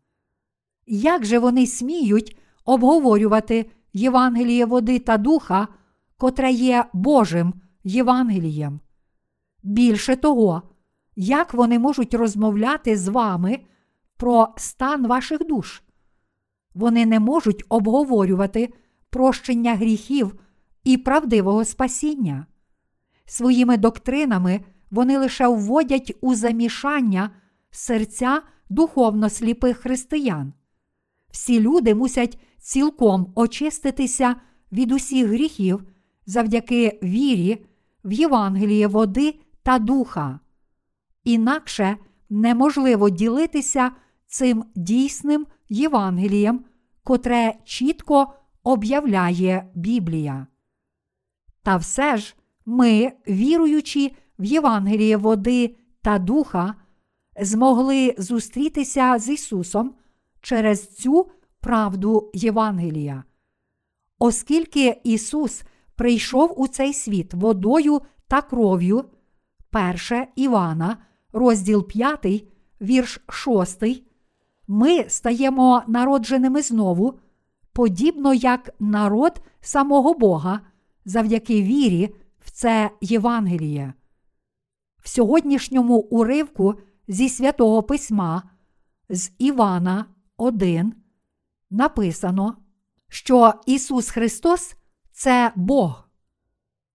Як 0.87 1.25
же 1.25 1.39
вони 1.39 1.67
сміють 1.67 2.39
обговорювати 2.65 3.71
Євангеліє 3.97 4.67
води 4.67 4.99
та 4.99 5.17
духа, 5.17 5.69
котре 6.17 6.53
є 6.53 6.85
Божим 6.93 7.55
Євангелієм? 7.85 8.81
Більше 9.63 10.17
того, 10.17 10.63
як 11.17 11.55
вони 11.55 11.79
можуть 11.79 12.15
розмовляти 12.15 12.97
з 12.97 13.09
вами 13.09 13.59
про 14.17 14.49
стан 14.57 15.07
ваших 15.07 15.47
душ? 15.47 15.83
Вони 16.75 17.07
не 17.07 17.21
можуть 17.21 17.65
обговорювати 17.69 18.73
прощення 19.11 19.75
гріхів 19.75 20.35
і 20.85 20.97
правдивого 20.97 21.65
спасіння. 21.65 22.47
Своїми 23.25 23.77
доктринами 23.77 24.61
вони 24.91 25.19
лише 25.19 25.49
вводять 25.49 26.13
у 26.21 26.35
замішання 26.35 27.31
серця 27.71 28.43
духовно 28.71 29.31
сліпих 29.31 29.79
християн. 29.79 30.53
Всі 31.31 31.61
люди 31.61 31.95
мусять 31.95 32.39
цілком 32.59 33.33
очиститися 33.35 34.37
від 34.73 34.93
усіх 34.93 35.27
гріхів 35.27 35.85
завдяки 36.27 36.99
вірі 37.03 37.67
в 38.05 38.13
Євангеліє 38.13 38.87
води 38.87 39.35
та 39.63 39.79
духа. 39.79 40.41
Інакше 41.25 41.97
неможливо 42.31 43.11
ділитися 43.11 43.91
цим 44.27 44.65
дійсним 44.75 45.47
Євангелієм, 45.69 46.65
котре 47.05 47.55
чітко 47.65 48.35
об'являє 48.63 49.67
Біблія. 49.75 50.47
Та 51.63 51.77
все 51.77 52.17
ж 52.17 52.35
ми, 52.67 53.13
віруючи 53.29 54.13
в 54.39 54.45
Євангеліє 54.45 55.17
води 55.17 55.77
та 56.03 56.19
духа, 56.19 56.75
змогли 57.41 58.15
зустрітися 58.19 59.19
з 59.19 59.29
Ісусом 59.29 59.95
через 60.47 60.89
цю 60.89 61.27
правду 61.61 62.31
Євангелія. 62.35 63.25
Оскільки 64.19 65.01
Ісус 65.05 65.63
прийшов 65.95 66.61
у 66.61 66.69
цей 66.69 66.95
світ 66.95 67.35
водою 67.35 68.01
та 68.29 68.43
кров'ю, 68.43 69.05
1 70.11 70.27
Івана, 70.37 70.97
розділ 71.33 71.87
5, 71.87 72.45
вірш 72.81 73.21
6, 73.29 73.83
ми 74.69 75.05
стаємо 75.09 75.83
народженими 75.87 76.63
знову, 76.63 77.19
подібно 77.73 78.35
як 78.35 78.71
народ 78.81 79.41
самого 79.61 80.15
Бога, 80.15 80.61
завдяки 81.05 81.63
вірі 81.63 82.15
в 82.39 82.51
це 82.51 82.91
Євангеліє. 83.01 83.95
В 85.03 85.09
сьогоднішньому 85.09 85.97
уривку 85.97 86.75
зі 87.09 87.29
святого 87.29 87.83
письма 87.83 88.43
з 89.09 89.31
Івана 89.39 90.07
1 90.37 90.95
написано, 91.71 92.57
що 93.09 93.55
Ісус 93.67 94.11
Христос 94.11 94.77
це 95.13 95.53
Бог. 95.57 96.09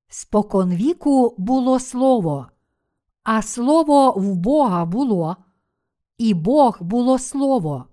Споконвіку 0.07 1.35
було 1.37 1.79
Слово, 1.79 2.47
а 3.23 3.41
Слово 3.41 4.11
в 4.11 4.35
Бога 4.35 4.85
було, 4.85 5.35
і 6.17 6.33
Бог 6.33 6.77
було 6.81 7.19
Слово. 7.19 7.85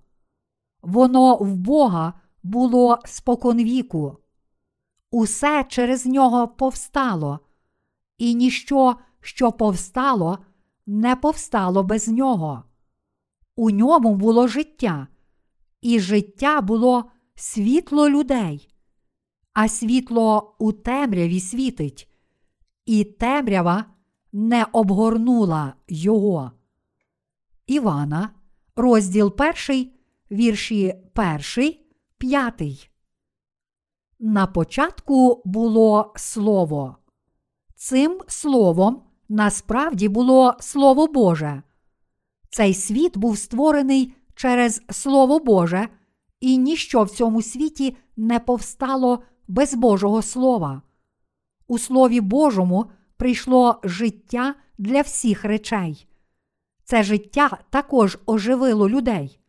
Воно 0.82 1.36
в 1.36 1.56
Бога 1.56 2.12
було 2.42 2.98
споконвіку. 3.04 4.16
Усе 5.10 5.64
через 5.68 6.06
нього 6.06 6.48
повстало, 6.48 7.40
і 8.18 8.34
ніщо, 8.34 8.96
що 9.20 9.52
повстало, 9.52 10.38
не 10.86 11.16
повстало 11.16 11.82
без 11.82 12.08
нього. 12.08 12.62
У 13.56 13.70
ньому 13.70 14.14
було 14.14 14.48
життя, 14.48 15.08
і 15.80 16.00
життя 16.00 16.60
було 16.60 17.10
світло 17.34 18.08
людей, 18.08 18.68
а 19.52 19.68
світло 19.68 20.56
у 20.58 20.72
темряві 20.72 21.40
світить, 21.40 22.08
і 22.86 23.04
темрява 23.04 23.84
не 24.32 24.66
обгорнула 24.72 25.74
його. 25.88 26.52
Івана, 27.66 28.30
розділ 28.76 29.36
перший, 29.36 29.92
вірші 30.30 30.94
перший, 31.12 31.86
п'ятий. 32.18 32.90
На 34.18 34.46
початку 34.46 35.42
було 35.44 36.12
слово. 36.16 36.96
Цим 37.74 38.20
словом 38.28 39.02
насправді 39.28 40.08
було 40.08 40.56
Слово 40.60 41.06
Боже. 41.06 41.62
Цей 42.50 42.74
світ 42.74 43.16
був 43.16 43.38
створений 43.38 44.14
через 44.38 44.82
Слово 44.90 45.38
Боже, 45.38 45.88
і 46.40 46.58
ніщо 46.58 47.02
в 47.02 47.10
цьому 47.10 47.42
світі 47.42 47.96
не 48.16 48.38
повстало 48.40 49.22
без 49.48 49.74
Божого 49.74 50.22
Слова. 50.22 50.82
У 51.66 51.78
Слові 51.78 52.20
Божому 52.20 52.90
прийшло 53.16 53.80
життя 53.84 54.54
для 54.78 55.00
всіх 55.00 55.44
речей. 55.44 56.06
Це 56.84 57.02
життя 57.02 57.58
також 57.70 58.18
оживило 58.26 58.88
людей. 58.88 59.40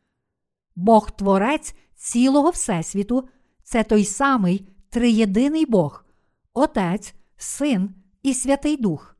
Бог 0.75 1.11
Творець 1.11 1.75
цілого 1.95 2.49
Всесвіту 2.49 3.29
це 3.63 3.83
той 3.83 4.05
самий 4.05 4.67
триєдиний 4.89 5.65
Бог, 5.65 6.05
Отець, 6.53 7.13
Син 7.37 7.95
і 8.23 8.33
Святий 8.33 8.77
Дух. 8.77 9.15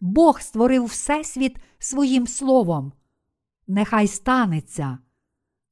Бог 0.00 0.40
створив 0.40 0.84
Всесвіт 0.84 1.56
своїм 1.78 2.26
словом. 2.26 2.92
Нехай 3.72 4.06
станеться. 4.06 4.98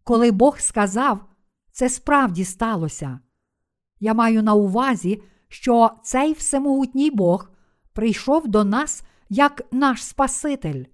Коли 0.05 0.31
Бог 0.31 0.61
сказав, 0.61 1.25
це 1.73 1.89
справді 1.89 2.45
сталося. 2.45 3.21
Я 4.01 4.15
маю 4.15 4.43
на 4.43 4.55
увазі, 4.55 5.23
що 5.49 5.91
цей 6.03 6.33
всемогутній 6.33 7.11
Бог 7.11 7.51
прийшов 7.93 8.49
до 8.49 8.65
нас 8.65 9.03
як 9.29 9.63
наш 9.73 10.05
Спаситель. 10.05 10.85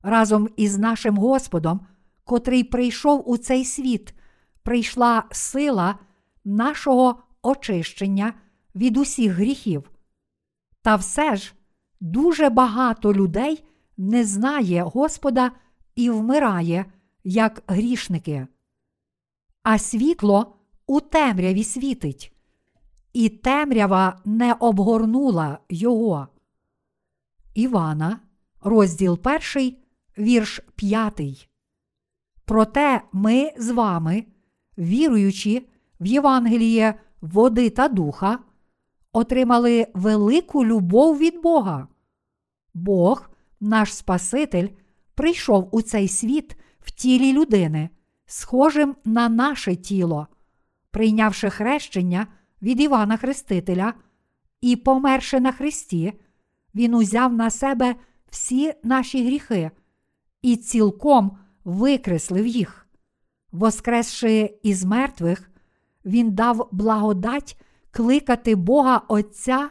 Разом 0.00 0.48
із 0.56 0.78
нашим 0.78 1.18
Господом, 1.18 1.86
котрий 2.24 2.64
прийшов 2.64 3.30
у 3.30 3.36
цей 3.36 3.64
світ, 3.64 4.14
прийшла 4.62 5.24
сила 5.30 5.98
нашого 6.44 7.22
очищення 7.42 8.34
від 8.74 8.96
усіх 8.96 9.32
гріхів. 9.32 9.90
Та 10.82 10.96
все 10.96 11.36
ж 11.36 11.54
дуже 12.00 12.48
багато 12.48 13.14
людей 13.14 13.64
не 13.96 14.24
знає 14.24 14.82
Господа 14.82 15.52
і 15.94 16.10
вмирає, 16.10 16.84
як 17.24 17.62
грішники. 17.66 18.46
А 19.62 19.78
світло 19.78 20.56
у 20.86 21.00
темряві 21.00 21.64
світить, 21.64 22.32
і 23.12 23.28
темрява 23.28 24.20
не 24.24 24.52
обгорнула 24.52 25.58
його. 25.68 26.28
Івана, 27.54 28.20
розділ 28.60 29.18
1, 29.56 29.76
вірш 30.18 30.60
5. 30.76 31.48
Проте 32.44 33.02
ми 33.12 33.52
з 33.58 33.70
вами, 33.70 34.24
віруючи 34.78 35.66
в 36.00 36.06
Євангеліє 36.06 37.00
води 37.20 37.70
та 37.70 37.88
духа, 37.88 38.38
отримали 39.12 39.86
велику 39.94 40.64
любов 40.64 41.18
від 41.18 41.42
Бога. 41.42 41.88
Бог, 42.74 43.30
наш 43.60 43.94
Спаситель, 43.94 44.68
прийшов 45.14 45.68
у 45.72 45.82
цей 45.82 46.08
світ 46.08 46.56
в 46.80 46.90
тілі 46.90 47.32
людини, 47.32 47.88
схожим 48.26 48.96
на 49.04 49.28
наше 49.28 49.76
тіло, 49.76 50.26
прийнявши 50.90 51.50
хрещення 51.50 52.26
від 52.62 52.80
Івана 52.80 53.16
Хрестителя 53.16 53.94
і 54.60 54.76
померши 54.76 55.40
на 55.40 55.52
Христі, 55.52 56.12
Він 56.74 56.94
узяв 56.94 57.32
на 57.32 57.50
себе 57.50 57.96
всі 58.30 58.72
наші 58.82 59.26
гріхи 59.26 59.70
і 60.42 60.56
цілком 60.56 61.38
викреслив 61.64 62.46
їх. 62.46 62.86
Воскресши 63.52 64.58
із 64.62 64.84
мертвих, 64.84 65.50
Він 66.04 66.34
дав 66.34 66.68
благодать 66.72 67.60
кликати 67.90 68.54
Бога 68.54 69.02
Отця 69.08 69.70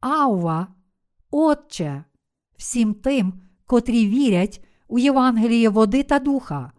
Авва, 0.00 0.66
Отче, 1.30 2.04
всім 2.56 2.94
тим, 2.94 3.32
котрі 3.66 4.06
вірять 4.06 4.64
у 4.92 4.98
Євангеліє 4.98 5.68
води 5.68 6.02
та 6.02 6.18
духа. 6.18 6.72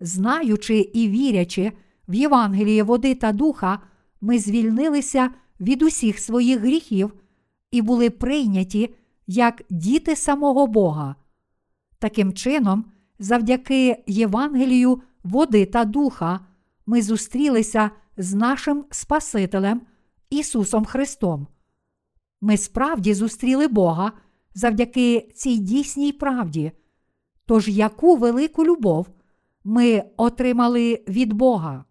Знаючи 0.00 0.78
і 0.78 1.08
вірячи 1.08 1.72
в 2.08 2.14
Євангеліє 2.14 2.82
води 2.82 3.14
та 3.14 3.32
духа, 3.32 3.78
ми 4.20 4.38
звільнилися 4.38 5.30
від 5.60 5.82
усіх 5.82 6.18
своїх 6.18 6.60
гріхів 6.60 7.12
і 7.70 7.82
були 7.82 8.10
прийняті 8.10 8.94
як 9.26 9.62
діти 9.70 10.16
самого 10.16 10.66
Бога. 10.66 11.16
Таким 11.98 12.32
чином, 12.32 12.84
завдяки 13.18 14.04
Євангелію 14.06 15.02
води 15.24 15.66
та 15.66 15.84
духа, 15.84 16.40
ми 16.86 17.02
зустрілися 17.02 17.90
з 18.16 18.34
нашим 18.34 18.84
Спасителем 18.90 19.82
Ісусом 20.30 20.84
Христом. 20.84 21.46
Ми 22.40 22.56
справді 22.56 23.14
зустріли 23.14 23.68
Бога 23.68 24.12
завдяки 24.54 25.32
цій 25.34 25.58
дійсній 25.58 26.12
правді. 26.12 26.72
Тож 27.52 27.68
яку 27.68 28.16
велику 28.16 28.64
любов 28.64 29.08
ми 29.64 30.04
отримали 30.16 31.04
від 31.08 31.32
Бога? 31.32 31.84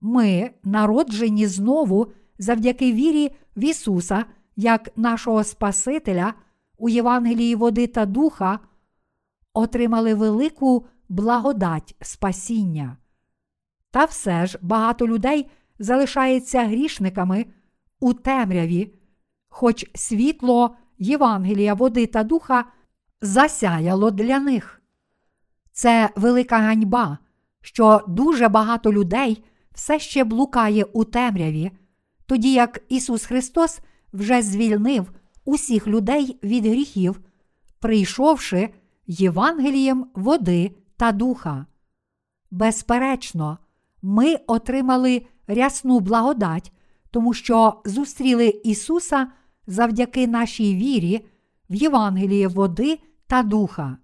Ми, 0.00 0.50
народжені 0.64 1.46
знову 1.46 2.06
завдяки 2.38 2.92
вірі 2.92 3.30
в 3.56 3.64
Ісуса, 3.64 4.24
як 4.56 4.96
нашого 4.96 5.44
Спасителя 5.44 6.34
у 6.78 6.88
Євангелії 6.88 7.54
води 7.54 7.86
та 7.86 8.06
духа, 8.06 8.58
отримали 9.52 10.14
велику 10.14 10.86
благодать 11.08 11.96
спасіння. 12.00 12.96
Та 13.90 14.04
все 14.04 14.46
ж 14.46 14.58
багато 14.62 15.08
людей 15.08 15.50
залишається 15.78 16.64
грішниками 16.64 17.46
у 18.00 18.12
темряві, 18.14 18.94
хоч 19.48 19.90
світло 19.94 20.76
Євангелія 20.98 21.74
води 21.74 22.06
та 22.06 22.22
духа 22.24 22.64
засяяло 23.20 24.10
для 24.10 24.38
них. 24.38 24.82
Це 25.72 26.10
велика 26.16 26.58
ганьба, 26.58 27.18
що 27.60 28.00
дуже 28.08 28.48
багато 28.48 28.92
людей 28.92 29.44
все 29.74 29.98
ще 29.98 30.24
блукає 30.24 30.84
у 30.84 31.04
темряві, 31.04 31.70
тоді 32.26 32.52
як 32.52 32.80
Ісус 32.88 33.24
Христос 33.24 33.80
вже 34.12 34.42
звільнив 34.42 35.12
усіх 35.44 35.86
людей 35.86 36.38
від 36.42 36.66
гріхів, 36.66 37.20
прийшовши 37.80 38.68
Євангелієм 39.06 40.06
води 40.14 40.70
та 40.96 41.12
духа. 41.12 41.66
Безперечно, 42.50 43.58
ми 44.02 44.34
отримали 44.46 45.26
рясну 45.46 46.00
благодать, 46.00 46.72
тому 47.10 47.34
що 47.34 47.82
зустріли 47.84 48.60
Ісуса 48.64 49.26
завдяки 49.66 50.26
нашій 50.26 50.74
вірі 50.74 51.26
в 51.70 51.74
Євангеліє 51.74 52.48
води 52.48 52.98
та 53.28 53.42
духа. 53.42 53.96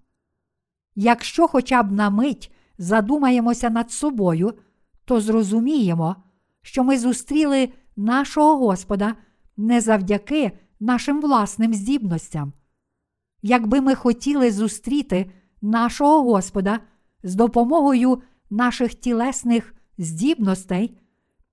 Якщо 0.95 1.49
хоча 1.49 1.83
б 1.83 1.93
на 1.93 2.11
мить 2.11 2.53
задумаємося 2.79 3.71
над 3.71 3.91
собою, 3.91 4.55
то 5.05 5.21
зрозуміємо, 5.21 6.17
що 6.63 6.85
ми 6.85 6.99
зустріли 6.99 7.69
нашого 7.97 8.67
Господа 8.67 9.15
не 9.57 9.81
завдяки 9.81 10.53
нашим 10.81 11.21
власним 11.21 11.75
здібностям. 11.75 12.53
Якби 13.43 13.81
ми 13.81 13.95
хотіли 13.95 14.51
зустріти 14.51 15.31
нашого 15.63 16.23
Господа 16.23 16.81
з 17.23 17.35
допомогою 17.35 18.23
наших 18.51 18.95
тілесних 18.95 19.75
здібностей, 19.99 20.99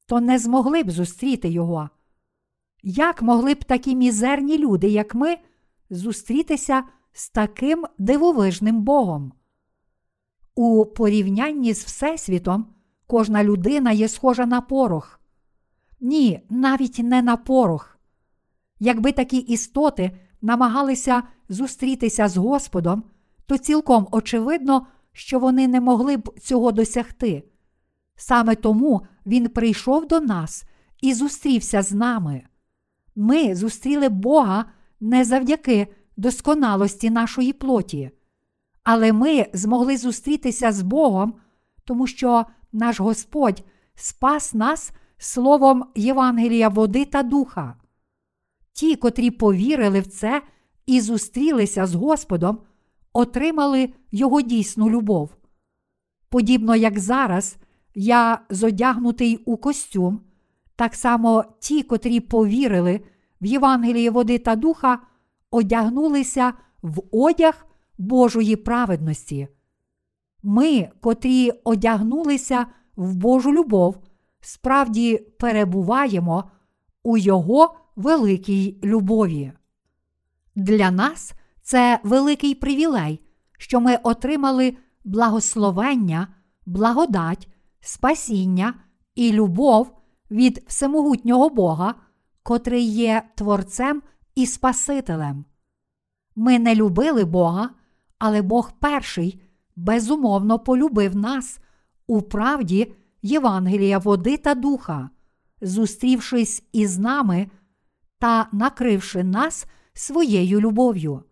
то 0.08 0.22
не 0.22 0.40
змогли 0.40 0.84
б 0.84 0.92
зустріти 0.92 1.50
Його. 1.50 1.90
Як 2.84 3.22
могли 3.22 3.54
б 3.54 3.64
такі 3.64 3.96
мізерні 3.96 4.58
люди, 4.58 4.88
як 4.88 5.16
ми, 5.16 5.38
зустрітися 5.90 6.84
з 7.13 7.30
таким 7.30 7.86
дивовижним 7.97 8.82
Богом? 8.82 9.34
У 10.56 10.86
порівнянні 10.86 11.74
з 11.74 11.84
Всесвітом 11.84 12.65
кожна 13.08 13.43
людина 13.43 13.91
є 13.91 14.08
схожа 14.08 14.45
на 14.45 14.62
порох. 14.62 15.19
Ні, 16.00 16.41
навіть 16.50 17.00
не 17.00 17.21
на 17.21 17.38
порох. 17.38 18.00
Якби 18.80 19.12
такі 19.12 19.38
істоти 19.38 20.12
намагалися 20.41 21.24
зустрітися 21.50 22.28
з 22.28 22.38
Господом, 22.38 23.04
то 23.45 23.58
цілком 23.58 24.08
очевидно, 24.12 24.88
що 25.12 25.39
вони 25.39 25.67
не 25.67 25.82
могли 25.82 26.17
б 26.17 26.39
цього 26.39 26.71
досягти. 26.71 27.43
Саме 28.15 28.56
тому 28.56 29.02
Він 29.26 29.50
прийшов 29.50 30.08
до 30.08 30.19
нас 30.19 30.63
і 31.02 31.13
зустрівся 31.13 31.82
з 31.82 31.91
нами. 31.91 32.43
Ми 33.15 33.56
зустріли 33.56 34.10
Бога 34.10 34.65
не 35.00 35.26
завдяки 35.26 35.88
досконалості 36.22 37.10
нашої 37.10 37.54
плоті, 37.54 38.12
але 38.84 39.14
ми 39.14 39.46
змогли 39.54 39.98
зустрітися 39.98 40.72
з 40.72 40.82
Богом, 40.82 41.34
тому 41.84 42.08
що 42.08 42.46
наш 42.74 43.00
Господь 43.00 43.64
спас 43.96 44.54
нас 44.54 44.92
словом 45.18 45.86
Євангелія 45.96 46.70
води 46.70 47.06
та 47.06 47.24
духа. 47.24 47.76
Ті, 48.74 48.96
котрі 48.96 49.32
повірили 49.32 50.00
в 50.00 50.08
це 50.08 50.42
і 50.86 51.02
зустрілися 51.02 51.86
з 51.86 51.96
Господом, 51.96 52.58
отримали 53.14 53.90
Його 54.12 54.42
дійсну 54.42 54.90
любов. 54.90 55.36
Подібно 56.30 56.76
як 56.76 57.00
зараз 57.00 57.58
я 57.96 58.42
зодягнутий 58.50 59.38
у 59.38 59.58
костюм, 59.58 60.22
так 60.76 60.96
само 60.96 61.46
ті, 61.60 61.84
котрі 61.84 62.20
повірили 62.20 63.02
в 63.42 63.46
Євангеліє 63.46 64.10
води 64.10 64.38
та 64.38 64.56
духа, 64.56 65.00
одягнулися 65.52 66.54
в 66.82 67.02
одяг 67.12 67.66
Божої 67.98 68.56
праведності. 68.56 69.48
Ми, 70.44 70.90
котрі 71.02 71.52
одягнулися 71.64 72.66
в 72.96 73.16
Божу 73.16 73.54
любов, 73.54 73.98
справді 74.42 75.18
перебуваємо 75.18 76.52
у 77.04 77.18
Його 77.18 77.76
великій 77.96 78.80
любові. 78.84 79.52
Для 80.56 80.92
нас 80.92 81.34
це 81.62 82.00
великий 82.04 82.56
привілей, 82.56 83.22
що 83.58 83.82
ми 83.82 83.96
отримали 84.04 84.78
благословення, 85.04 86.28
благодать, 86.66 87.48
спасіння 87.80 88.74
і 89.16 89.32
любов 89.32 89.98
від 90.32 90.64
всемогутнього 90.68 91.50
Бога, 91.50 91.96
котрий 92.44 92.84
є 92.84 93.24
Творцем 93.36 94.02
і 94.36 94.46
Спасителем. 94.46 95.46
Ми 96.36 96.60
не 96.60 96.76
любили 96.76 97.26
Бога, 97.26 97.70
але 98.20 98.41
Бог 98.41 98.72
перший 98.80 99.41
безумовно 99.76 100.60
полюбив 100.60 101.15
нас 101.15 101.60
у 102.08 102.22
правді 102.22 102.94
Євангелія 103.22 103.98
води 103.98 104.38
та 104.38 104.56
духа, 104.56 105.10
зустрівшись 105.62 106.63
із 106.72 106.98
нами 106.98 107.50
та 108.20 108.48
накривши 108.52 109.24
нас 109.24 109.65
своєю 109.94 110.62
любов'ю. 110.62 111.24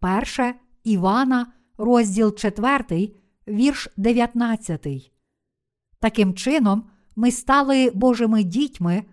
Перше 0.00 0.54
Івана, 0.84 1.52
розділ 1.78 2.34
4, 2.34 3.14
вірш 3.48 3.88
19. 3.96 5.12
Таким 6.00 6.34
чином, 6.34 6.84
ми 7.16 7.30
стали 7.30 7.90
Божими 7.94 8.44
дітьми, 8.44 9.04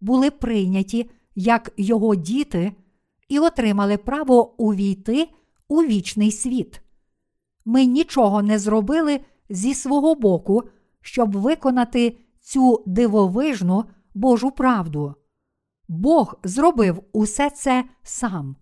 були 0.00 0.30
прийняті 0.30 1.10
як 1.34 1.72
Його 1.76 2.14
діти 2.14 2.72
і 3.28 3.38
отримали 3.38 3.96
право 3.96 4.62
увійти 4.62 5.28
у 5.68 5.82
вічний 5.82 6.32
світ. 6.32 6.80
Ми 7.64 7.84
нічого 7.84 8.42
не 8.42 8.58
зробили 8.58 9.20
зі 9.48 9.74
свого 9.74 10.14
боку, 10.14 10.62
щоб 11.00 11.36
виконати 11.36 12.18
цю 12.40 12.82
дивовижну 12.86 13.84
Божу 14.14 14.50
правду. 14.50 15.14
Бог 15.88 16.34
зробив 16.44 17.02
усе 17.12 17.50
це 17.50 17.84
сам. 18.02 18.56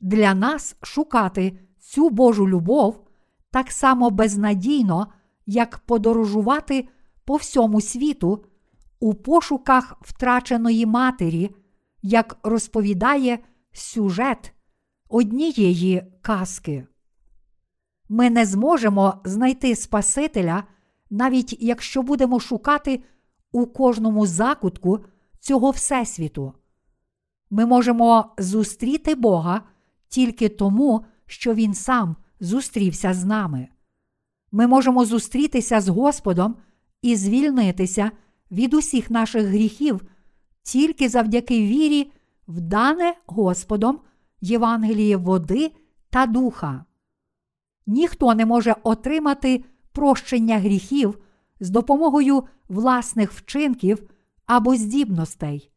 Для 0.00 0.34
нас 0.34 0.76
шукати 0.82 1.58
цю 1.78 2.10
Божу 2.10 2.48
любов 2.48 3.04
так 3.50 3.70
само 3.70 4.10
безнадійно, 4.10 5.06
як 5.46 5.78
подорожувати 5.78 6.88
по 7.24 7.36
всьому 7.36 7.80
світу 7.80 8.44
у 9.00 9.14
пошуках 9.14 9.96
втраченої 10.00 10.86
матері, 10.86 11.50
як 12.02 12.38
розповідає 12.42 13.38
сюжет 13.72 14.52
однієї 15.08 16.02
казки. 16.22 16.86
Ми 18.08 18.30
не 18.30 18.46
зможемо 18.46 19.14
знайти 19.24 19.76
Спасителя, 19.76 20.64
навіть 21.10 21.56
якщо 21.60 22.02
будемо 22.02 22.40
шукати 22.40 23.02
у 23.52 23.66
кожному 23.66 24.26
закутку 24.26 25.04
цього 25.40 25.70
Всесвіту. 25.70 26.52
Ми 27.50 27.66
можемо 27.66 28.34
зустріти 28.38 29.14
Бога 29.14 29.62
тільки 30.08 30.48
тому, 30.48 31.04
що 31.26 31.54
Він 31.54 31.74
сам 31.74 32.16
зустрівся 32.40 33.14
з 33.14 33.24
нами. 33.24 33.68
Ми 34.52 34.66
можемо 34.66 35.04
зустрітися 35.04 35.80
з 35.80 35.88
Господом 35.88 36.56
і 37.02 37.16
звільнитися 37.16 38.10
від 38.50 38.74
усіх 38.74 39.10
наших 39.10 39.46
гріхів 39.46 40.00
тільки 40.62 41.08
завдяки 41.08 41.60
вірі, 41.60 42.12
в 42.48 42.60
дане 42.60 43.14
Господом 43.26 44.00
Євангеліє 44.40 45.16
води 45.16 45.72
та 46.10 46.26
духа. 46.26 46.84
Ніхто 47.86 48.34
не 48.34 48.46
може 48.46 48.76
отримати 48.82 49.64
прощення 49.92 50.58
гріхів 50.58 51.18
з 51.60 51.70
допомогою 51.70 52.44
власних 52.68 53.32
вчинків 53.32 54.10
або 54.46 54.76
здібностей. 54.76 55.70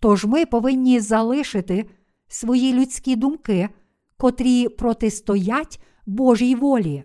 Тож 0.00 0.24
ми 0.24 0.46
повинні 0.46 1.00
залишити 1.00 1.90
свої 2.28 2.72
людські 2.72 3.16
думки, 3.16 3.68
котрі 4.16 4.68
протистоять 4.68 5.80
Божій 6.06 6.54
волі. 6.54 7.04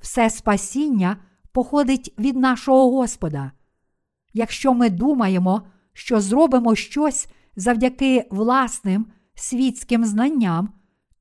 Все 0.00 0.30
спасіння 0.30 1.16
походить 1.52 2.14
від 2.18 2.36
нашого 2.36 2.90
Господа. 2.90 3.52
Якщо 4.32 4.74
ми 4.74 4.90
думаємо, 4.90 5.62
що 5.92 6.20
зробимо 6.20 6.74
щось 6.74 7.28
завдяки 7.56 8.26
власним 8.30 9.06
світським 9.34 10.04
знанням, 10.04 10.72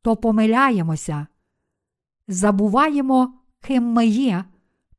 то 0.02 0.16
помиляємося, 0.16 1.28
забуваємо, 2.28 3.34
ким 3.62 3.84
ми 3.84 4.06
є, 4.06 4.46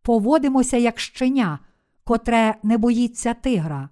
поводимося 0.02 0.76
як 0.76 1.00
щеня, 1.00 1.58
котре 2.04 2.54
не 2.62 2.78
боїться 2.78 3.34
тигра. 3.34 3.88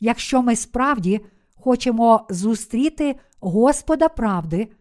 Якщо 0.00 0.42
ми 0.42 0.56
справді 0.56 1.20
хочемо 1.54 2.26
зустріти 2.30 3.20
Господа 3.40 4.08
правди, 4.08 4.72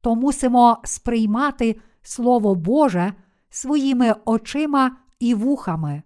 то 0.00 0.14
мусимо 0.14 0.78
сприймати 0.84 1.80
Слово 2.02 2.54
Боже 2.54 3.14
своїми 3.50 4.14
очима 4.24 4.96
і 5.18 5.34
вухами. 5.34 6.02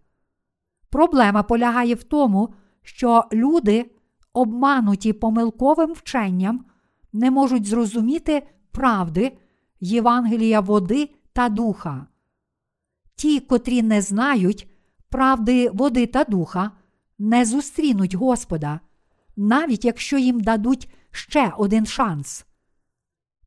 Проблема 0.91 1.43
полягає 1.43 1.95
в 1.95 2.03
тому, 2.03 2.55
що 2.85 3.25
люди, 3.33 3.91
обмануті 4.33 5.13
помилковим 5.13 5.93
вченням, 5.93 6.65
не 7.13 7.31
можуть 7.31 7.67
зрозуміти 7.67 8.47
правди 8.73 9.39
Євангелія 9.81 10.61
води 10.61 11.11
та 11.33 11.49
духа. 11.49 12.07
Ті, 13.17 13.41
котрі 13.41 13.83
не 13.83 14.03
знають 14.03 14.69
правди 15.09 15.71
води 15.71 16.07
та 16.07 16.25
духа, 16.25 16.71
не 17.19 17.45
зустрінуть 17.45 18.15
Господа, 18.15 18.81
навіть 19.37 19.85
якщо 19.85 20.19
їм 20.19 20.41
дадуть 20.41 20.89
ще 21.11 21.53
один 21.59 21.87
шанс. 21.87 22.47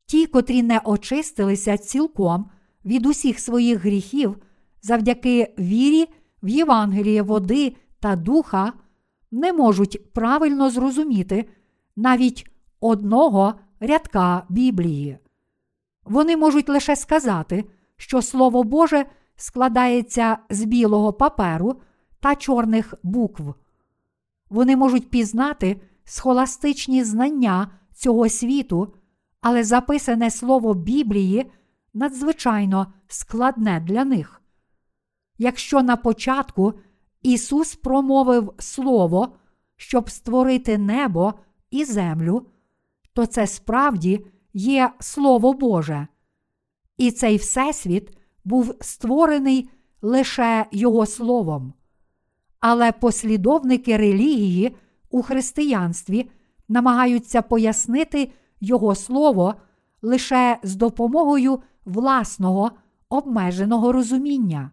Ті, 0.05 0.27
котрі 0.27 0.63
не 0.63 0.79
очистилися 0.79 1.77
цілком 1.77 2.49
від 2.85 3.05
усіх 3.05 3.39
своїх 3.39 3.79
гріхів 3.79 4.37
завдяки 4.81 5.53
вірі 5.59 6.07
в 6.43 6.47
Євангеліє 6.47 7.21
води 7.21 7.75
та 7.99 8.15
духа, 8.15 8.73
не 9.31 9.53
можуть 9.53 10.13
правильно 10.13 10.69
зрозуміти 10.69 11.49
навіть 11.95 12.51
одного 12.79 13.53
рядка 13.79 14.43
Біблії. 14.49 15.17
Вони 16.03 16.37
можуть 16.37 16.69
лише 16.69 16.95
сказати, 16.95 17.65
що 17.97 18.21
Слово 18.21 18.63
Боже 18.63 19.05
складається 19.35 20.37
з 20.49 20.63
білого 20.63 21.13
паперу 21.13 21.81
та 22.19 22.35
чорних 22.35 22.93
букв. 23.03 23.53
Вони 24.49 24.77
можуть 24.77 25.09
пізнати 25.09 25.81
схоластичні 26.03 27.03
знання 27.03 27.71
цього 27.93 28.29
світу, 28.29 28.93
але 29.41 29.63
записане 29.63 30.31
слово 30.31 30.73
Біблії 30.73 31.51
надзвичайно 31.93 32.93
складне 33.07 33.79
для 33.79 34.05
них. 34.05 34.41
Якщо 35.37 35.81
на 35.81 35.95
початку 35.95 36.73
Ісус 37.27 37.75
промовив 37.75 38.53
Слово, 38.59 39.35
щоб 39.75 40.09
створити 40.09 40.77
небо 40.77 41.33
і 41.71 41.85
землю, 41.85 42.45
то 43.13 43.25
це 43.25 43.47
справді 43.47 44.25
є 44.53 44.91
Слово 44.99 45.53
Боже. 45.53 46.07
І 46.97 47.11
цей 47.11 47.37
Всесвіт 47.37 48.17
був 48.45 48.75
створений 48.81 49.69
лише 50.01 50.65
Його 50.71 51.05
Словом. 51.05 51.73
Але 52.59 52.91
послідовники 52.91 53.97
релігії 53.97 54.75
у 55.09 55.21
християнстві 55.21 56.29
намагаються 56.67 57.41
пояснити 57.41 58.31
Його 58.61 58.95
Слово 58.95 59.55
лише 60.01 60.59
з 60.63 60.75
допомогою 60.75 61.59
власного 61.85 62.71
обмеженого 63.09 63.91
розуміння. 63.91 64.71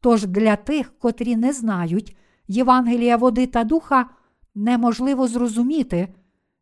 Тож 0.00 0.26
для 0.26 0.56
тих, 0.56 0.98
котрі 0.98 1.36
не 1.36 1.52
знають 1.52 2.16
Євангелія 2.48 3.16
води 3.16 3.46
та 3.46 3.64
духа, 3.64 4.10
неможливо 4.54 5.28
зрозуміти, 5.28 6.08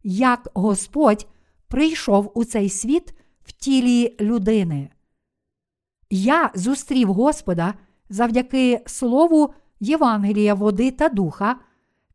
як 0.02 0.48
Господь 0.54 1.26
прийшов 1.68 2.32
у 2.34 2.44
цей 2.44 2.68
світ 2.68 3.14
в 3.44 3.52
тілі 3.52 4.16
людини. 4.20 4.90
Я 6.10 6.50
зустрів 6.54 7.12
Господа 7.12 7.74
завдяки 8.08 8.80
Слову 8.86 9.54
Євангелія 9.80 10.54
води 10.54 10.90
та 10.90 11.08
духа 11.08 11.56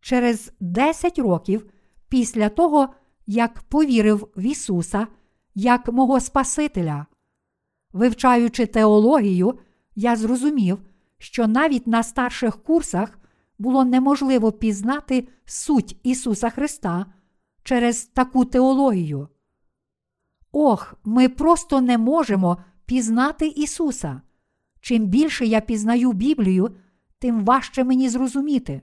через 0.02 0.52
10 0.60 1.20
років 1.20 1.70
після 2.10 2.50
того, 2.50 2.90
як 3.28 3.62
повірив 3.62 4.30
в 4.36 4.42
Ісуса 4.42 5.08
як 5.56 5.94
мого 5.94 6.20
Спасителя. 6.20 7.06
Вивчаючи 7.94 8.66
теологію, 8.66 9.60
я 9.96 10.16
зрозумів, 10.16 10.80
що 11.22 11.48
навіть 11.48 11.88
на 11.88 12.04
старших 12.04 12.64
курсах 12.64 13.20
було 13.60 13.86
неможливо 13.86 14.52
пізнати 14.52 15.28
суть 15.46 15.98
Ісуса 16.04 16.50
Христа 16.50 17.06
через 17.64 18.06
таку 18.06 18.46
теологію. 18.46 19.28
Ох, 20.52 20.96
ми 21.04 21.30
просто 21.30 21.82
не 21.82 21.98
можемо 21.98 22.58
пізнати 22.86 23.48
Ісуса. 23.48 24.22
Чим 24.80 25.06
більше 25.06 25.46
я 25.46 25.62
пізнаю 25.62 26.12
Біблію, 26.12 26.76
тим 27.20 27.46
важче 27.46 27.84
мені 27.84 28.10
зрозуміти. 28.10 28.82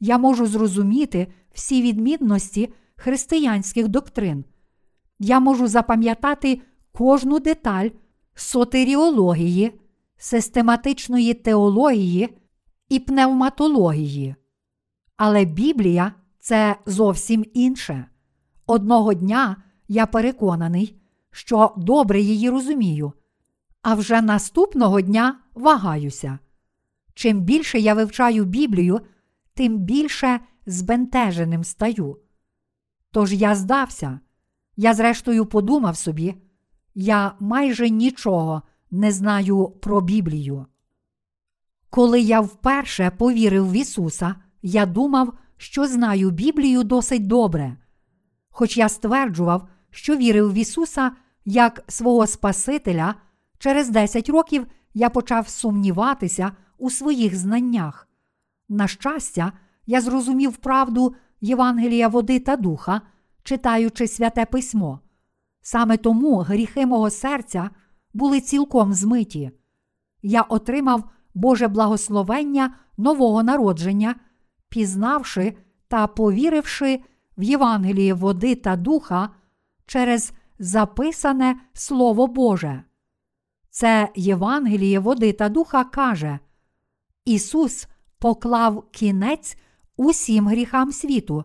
Я 0.00 0.18
можу 0.18 0.46
зрозуміти 0.46 1.26
всі 1.52 1.82
відмінності 1.82 2.72
християнських 2.96 3.88
доктрин. 3.88 4.44
Я 5.18 5.40
можу 5.40 5.66
запам'ятати 5.66 6.60
кожну 6.92 7.40
деталь 7.40 7.88
сотеріології, 8.34 9.80
систематичної 10.16 11.34
теології 11.34 12.38
і 12.88 12.98
пневматології. 12.98 14.34
Але 15.16 15.44
Біблія 15.44 16.12
це 16.38 16.76
зовсім 16.86 17.44
інше. 17.54 18.06
Одного 18.66 19.14
дня 19.14 19.56
я 19.88 20.06
переконаний, 20.06 21.00
що 21.30 21.74
добре 21.76 22.20
її 22.20 22.50
розумію, 22.50 23.12
а 23.82 23.94
вже 23.94 24.22
наступного 24.22 25.00
дня 25.00 25.38
вагаюся. 25.54 26.38
Чим 27.14 27.40
більше 27.40 27.78
я 27.78 27.94
вивчаю 27.94 28.44
Біблію, 28.44 29.00
тим 29.54 29.78
більше 29.78 30.40
збентеженим 30.66 31.64
стаю. 31.64 32.18
Тож 33.10 33.32
я 33.32 33.54
здався, 33.54 34.20
я, 34.76 34.94
зрештою, 34.94 35.46
подумав 35.46 35.96
собі, 35.96 36.34
я 36.94 37.32
майже 37.40 37.90
нічого 37.90 38.62
не 38.90 39.12
знаю 39.12 39.68
про 39.68 40.00
Біблію. 40.00 40.66
Коли 41.90 42.20
я 42.20 42.40
вперше 42.40 43.10
повірив 43.18 43.70
в 43.70 43.72
Ісуса, 43.72 44.34
я 44.62 44.86
думав, 44.86 45.32
що 45.56 45.86
знаю 45.86 46.30
Біблію 46.30 46.84
досить 46.84 47.26
добре. 47.26 47.76
Хоч 48.50 48.76
я 48.76 48.88
стверджував, 48.88 49.68
що 49.90 50.16
вірив 50.16 50.52
в 50.52 50.54
Ісуса 50.54 51.12
як 51.44 51.84
свого 51.88 52.26
Спасителя, 52.26 53.14
через 53.58 53.88
10 53.90 54.28
років 54.28 54.66
я 54.94 55.10
почав 55.10 55.48
сумніватися 55.48 56.52
у 56.78 56.90
своїх 56.90 57.36
знаннях. 57.36 58.08
На 58.68 58.88
щастя, 58.88 59.52
я 59.86 60.00
зрозумів 60.00 60.56
правду 60.56 61.14
Євангелія 61.40 62.08
води 62.08 62.40
та 62.40 62.56
духа, 62.56 63.00
читаючи 63.42 64.08
святе 64.08 64.46
письмо. 64.46 65.00
Саме 65.62 65.96
тому 65.96 66.36
гріхи 66.36 66.86
мого 66.86 67.10
серця 67.10 67.70
були 68.16 68.40
цілком 68.40 68.92
змиті. 68.94 69.50
Я 70.22 70.42
отримав 70.42 71.10
Боже 71.34 71.68
благословення 71.68 72.74
нового 72.96 73.42
народження, 73.42 74.14
пізнавши 74.68 75.56
та 75.88 76.06
повіривши 76.06 77.00
в 77.38 77.42
Євангеліє 77.42 78.14
води 78.14 78.54
та 78.54 78.76
духа 78.76 79.30
через 79.86 80.32
записане 80.58 81.56
Слово 81.72 82.26
Боже. 82.26 82.82
Це 83.70 84.08
Євангеліє 84.14 84.98
води 84.98 85.32
та 85.32 85.48
духа 85.48 85.84
каже: 85.84 86.38
Ісус 87.24 87.88
поклав 88.18 88.90
кінець 88.90 89.56
усім 89.96 90.48
гріхам 90.48 90.92
світу, 90.92 91.44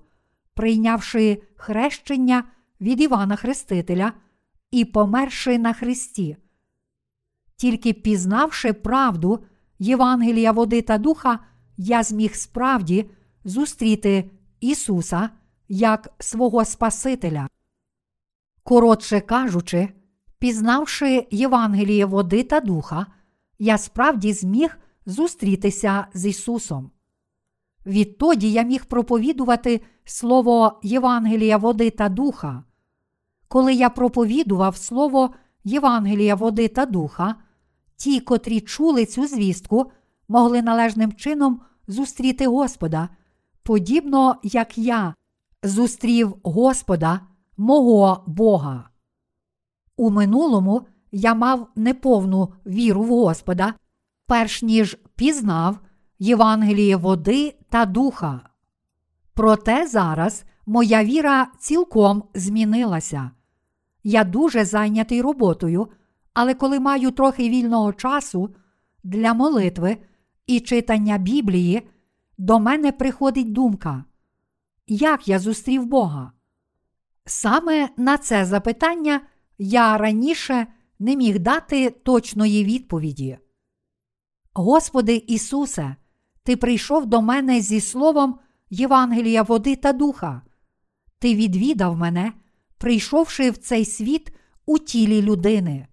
прийнявши 0.53 1.41
хрещення 1.55 2.43
від 2.81 3.01
Івана 3.01 3.35
Хрестителя 3.35 4.13
і 4.71 4.85
померши 4.85 5.57
на 5.57 5.73
Христі. 5.73 6.37
Тільки 7.61 7.93
пізнавши 7.93 8.73
правду 8.73 9.39
Євангелія 9.79 10.51
води 10.51 10.81
та 10.81 10.97
духа, 10.97 11.39
я 11.77 12.03
зміг 12.03 12.35
справді 12.35 13.09
зустріти 13.43 14.31
Ісуса 14.59 15.29
як 15.67 16.09
свого 16.19 16.65
Спасителя. 16.65 17.47
Коротше 18.63 19.19
кажучи, 19.19 19.89
пізнавши 20.39 21.27
Євангеліє 21.31 22.05
води 22.05 22.43
та 22.43 22.59
духа, 22.59 23.05
я 23.59 23.77
справді 23.77 24.33
зміг 24.33 24.77
зустрітися 25.05 26.07
з 26.13 26.25
Ісусом. 26.25 26.91
Відтоді 27.85 28.51
я 28.51 28.63
міг 28.63 28.85
проповідувати 28.85 29.81
Слово 30.03 30.79
Євангелія 30.83 31.57
води 31.57 31.89
та 31.89 32.09
духа. 32.09 32.63
Коли 33.47 33.73
я 33.73 33.89
проповідував 33.89 34.77
Слово 34.77 35.29
Євангелія 35.63 36.35
води 36.35 36.67
та 36.67 36.85
духа, 36.85 37.35
ті, 38.01 38.19
котрі 38.19 38.61
чули 38.61 39.05
цю 39.05 39.27
звістку, 39.27 39.91
могли 40.27 40.61
належним 40.61 41.13
чином 41.13 41.61
зустріти 41.87 42.47
Господа, 42.47 43.09
подібно 43.63 44.35
як 44.43 44.77
я 44.77 45.15
зустрів 45.63 46.35
Господа, 46.43 47.19
мого 47.57 48.23
Бога. 48.27 48.89
У 49.97 50.09
минулому 50.09 50.87
я 51.11 51.33
мав 51.33 51.67
неповну 51.75 52.53
віру 52.65 53.03
в 53.03 53.07
Господа, 53.07 53.73
перш 54.27 54.61
ніж 54.61 54.97
пізнав 55.15 55.79
Євангеліє 56.19 56.95
води 56.95 57.55
та 57.69 57.85
духа. 57.85 58.49
Проте 59.33 59.87
зараз 59.87 60.43
моя 60.65 61.03
віра 61.03 61.47
цілком 61.59 62.23
змінилася. 62.33 63.31
Я 64.03 64.23
дуже 64.23 64.65
зайнятий 64.65 65.21
роботою, 65.21 65.87
але 66.33 66.53
коли 66.53 66.79
маю 66.79 67.11
трохи 67.11 67.49
вільного 67.49 67.93
часу 67.93 68.55
для 69.03 69.33
молитви 69.33 69.97
і 70.47 70.59
читання 70.59 71.17
Біблії, 71.17 71.87
до 72.37 72.59
мене 72.59 72.91
приходить 72.91 73.51
думка, 73.51 74.05
як 74.87 75.27
я 75.27 75.39
зустрів 75.39 75.85
Бога? 75.85 76.31
Саме 77.25 77.89
на 77.97 78.17
це 78.17 78.45
запитання 78.45 79.21
я 79.57 79.97
раніше 79.97 80.67
не 80.99 81.15
міг 81.15 81.39
дати 81.39 81.89
точної 81.89 82.63
відповіді. 82.65 83.37
Господи 84.53 85.15
Ісусе, 85.27 85.95
Ти 86.43 86.57
прийшов 86.57 87.05
до 87.05 87.21
мене 87.21 87.61
зі 87.61 87.81
словом 87.81 88.39
Євангелія 88.69 89.43
води 89.43 89.75
та 89.75 89.93
духа. 89.93 90.41
Ти 91.19 91.35
відвідав 91.35 91.97
мене, 91.97 92.33
прийшовши 92.77 93.51
в 93.51 93.57
цей 93.57 93.85
світ 93.85 94.33
у 94.65 94.79
тілі 94.79 95.21
людини. 95.21 95.87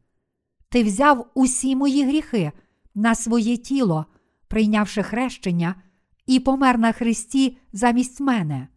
Ти 0.68 0.84
взяв 0.84 1.30
усі 1.34 1.76
мої 1.76 2.04
гріхи 2.04 2.52
на 2.94 3.14
своє 3.14 3.56
тіло, 3.56 4.06
прийнявши 4.48 5.02
хрещення, 5.02 5.74
і 6.26 6.40
помер 6.40 6.78
на 6.78 6.92
Христі 6.92 7.58
замість 7.72 8.20
мене. 8.20 8.68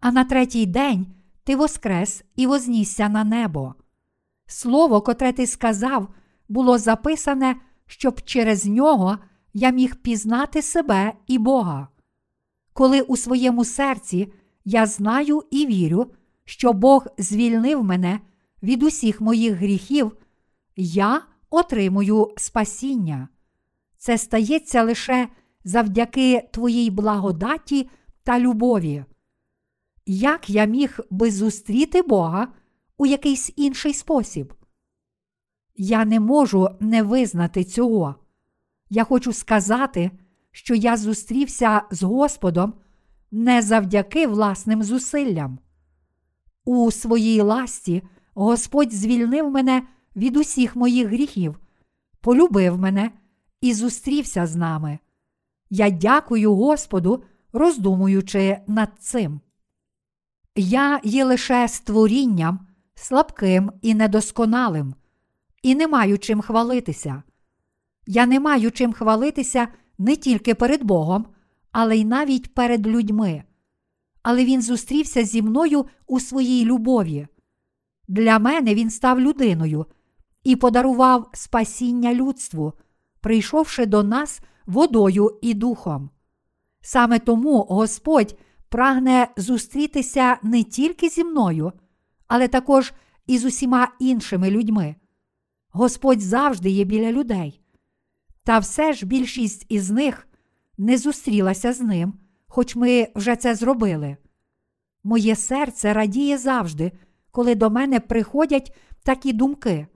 А 0.00 0.12
на 0.12 0.24
третій 0.24 0.66
день 0.66 1.06
ти 1.44 1.56
воскрес 1.56 2.24
і 2.36 2.46
вознісся 2.46 3.08
на 3.08 3.24
небо. 3.24 3.74
Слово, 4.46 5.00
котре 5.00 5.32
ти 5.32 5.46
сказав, 5.46 6.08
було 6.48 6.78
записане, 6.78 7.56
щоб 7.86 8.22
через 8.22 8.66
нього 8.66 9.18
я 9.54 9.70
міг 9.70 9.96
пізнати 9.96 10.62
себе 10.62 11.12
і 11.26 11.38
Бога. 11.38 11.88
Коли 12.72 13.00
у 13.00 13.16
своєму 13.16 13.64
серці 13.64 14.32
я 14.64 14.86
знаю 14.86 15.42
і 15.50 15.66
вірю, 15.66 16.06
що 16.44 16.72
Бог 16.72 17.06
звільнив 17.18 17.84
мене 17.84 18.20
від 18.62 18.82
усіх 18.82 19.20
моїх 19.20 19.54
гріхів, 19.54 20.16
я 20.80 21.22
отримую 21.50 22.32
спасіння. 22.36 23.28
Це 23.96 24.18
стається 24.18 24.82
лише 24.82 25.28
завдяки 25.64 26.48
Твоїй 26.52 26.90
благодаті 26.90 27.90
та 28.22 28.40
любові. 28.40 29.04
Як 30.06 30.50
я 30.50 30.64
міг 30.64 31.00
би 31.10 31.30
зустріти 31.30 32.02
Бога 32.02 32.48
у 32.96 33.06
якийсь 33.06 33.52
інший 33.56 33.94
спосіб? 33.94 34.54
Я 35.76 36.04
не 36.04 36.20
можу 36.20 36.68
не 36.80 37.02
визнати 37.02 37.64
цього. 37.64 38.14
Я 38.90 39.04
хочу 39.04 39.32
сказати, 39.32 40.10
що 40.50 40.74
я 40.74 40.96
зустрівся 40.96 41.82
з 41.90 42.02
Господом 42.02 42.74
не 43.30 43.62
завдяки 43.62 44.26
власним 44.26 44.82
зусиллям. 44.82 45.58
У 46.64 46.90
своїй 46.90 47.40
ласті 47.40 48.02
Господь 48.34 48.92
звільнив 48.92 49.50
мене 49.50 49.82
від 50.18 50.36
усіх 50.36 50.76
моїх 50.76 51.08
гріхів, 51.08 51.58
полюбив 52.20 52.78
мене 52.78 53.10
і 53.60 53.74
зустрівся 53.74 54.46
з 54.46 54.56
нами. 54.56 54.98
Я 55.70 55.90
дякую 55.90 56.54
Господу, 56.54 57.22
роздумуючи 57.52 58.58
над 58.66 58.88
цим. 58.98 59.40
Я 60.56 61.00
є 61.04 61.24
лише 61.24 61.68
створінням, 61.68 62.66
слабким 62.94 63.72
і 63.82 63.94
недосконалим, 63.94 64.94
і 65.62 65.74
не 65.74 65.88
маю 65.88 66.18
чим 66.18 66.40
хвалитися. 66.40 67.22
Я 68.06 68.26
не 68.26 68.40
маю 68.40 68.70
чим 68.70 68.92
хвалитися 68.92 69.68
не 69.98 70.16
тільки 70.16 70.54
перед 70.54 70.84
Богом, 70.84 71.26
але 71.72 71.96
й 71.96 72.04
навіть 72.04 72.54
перед 72.54 72.86
людьми. 72.86 73.42
Але 74.22 74.44
Він 74.44 74.62
зустрівся 74.62 75.24
зі 75.24 75.42
мною 75.42 75.86
у 76.06 76.20
своїй 76.20 76.64
любові. 76.64 77.26
Для 78.08 78.38
мене 78.38 78.74
він 78.74 78.90
став 78.90 79.20
людиною 79.20 79.86
і 80.48 80.56
подарував 80.56 81.30
спасіння 81.32 82.14
людству, 82.14 82.72
прийшовши 83.20 83.86
до 83.86 84.02
нас 84.02 84.40
водою 84.66 85.38
і 85.42 85.54
духом. 85.54 86.10
Саме 86.80 87.18
тому 87.18 87.62
Господь 87.62 88.38
прагне 88.68 89.28
зустрітися 89.36 90.38
не 90.42 90.62
тільки 90.62 91.08
зі 91.08 91.24
мною, 91.24 91.72
але 92.26 92.48
також 92.48 92.92
і 93.26 93.38
з 93.38 93.44
усіма 93.44 93.88
іншими 94.00 94.50
людьми. 94.50 94.96
Господь 95.70 96.20
завжди 96.20 96.70
є 96.70 96.84
біля 96.84 97.12
людей. 97.12 97.60
Та 98.44 98.58
все 98.58 98.92
ж 98.92 99.06
більшість 99.06 99.66
із 99.68 99.90
них 99.90 100.28
не 100.78 100.98
зустрілася 100.98 101.72
з 101.72 101.80
ним, 101.80 102.14
хоч 102.46 102.76
ми 102.76 103.08
вже 103.14 103.36
це 103.36 103.54
зробили. 103.54 104.16
Моє 105.04 105.36
серце 105.36 105.92
радіє 105.92 106.38
завжди, 106.38 106.92
коли 107.30 107.54
до 107.54 107.70
мене 107.70 108.00
приходять 108.00 108.76
такі 109.02 109.32
думки. 109.32 109.86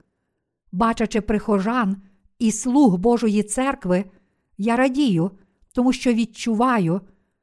Бачачи 0.73 1.21
прихожан 1.21 2.01
і 2.39 2.51
слуг 2.51 2.97
Божої 2.97 3.43
церкви, 3.43 4.05
я 4.57 4.75
радію, 4.75 5.31
тому 5.73 5.93
що 5.93 6.13
відчуваю, 6.13 7.01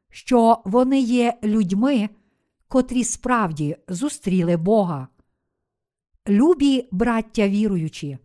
що 0.08 0.62
вони 0.64 1.00
є 1.00 1.38
людьми, 1.42 2.08
котрі 2.68 3.04
справді 3.04 3.76
зустріли 3.88 4.56
Бога. 4.56 5.08
Любі 6.28 6.88
браття 6.90 7.48
віруючі, 7.48 8.18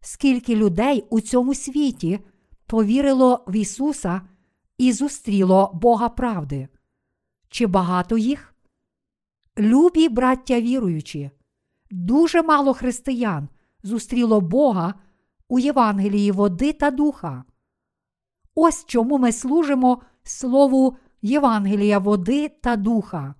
скільки 0.00 0.56
людей 0.56 1.04
у 1.10 1.20
цьому 1.20 1.54
світі 1.54 2.20
повірило 2.66 3.44
в 3.46 3.56
Ісуса 3.56 4.22
і 4.78 4.92
зустріло 4.92 5.70
Бога 5.74 6.08
правди? 6.08 6.68
Чи 7.48 7.66
багато 7.66 8.18
їх? 8.18 8.54
Любі 9.58 10.08
браття 10.08 10.60
віруючі, 10.60 11.30
дуже 11.90 12.42
мало 12.42 12.74
християн 12.74 13.48
зустріло 13.82 14.40
Бога 14.40 14.94
у 15.48 15.58
Євангелії 15.58 16.30
води 16.30 16.72
та 16.72 16.90
духа. 16.90 17.44
Ось 18.54 18.84
чому 18.86 19.18
ми 19.18 19.32
служимо 19.32 20.02
Слову 20.22 20.96
Євангелія 21.22 21.98
води 21.98 22.48
та 22.48 22.76
духа. 22.76 23.34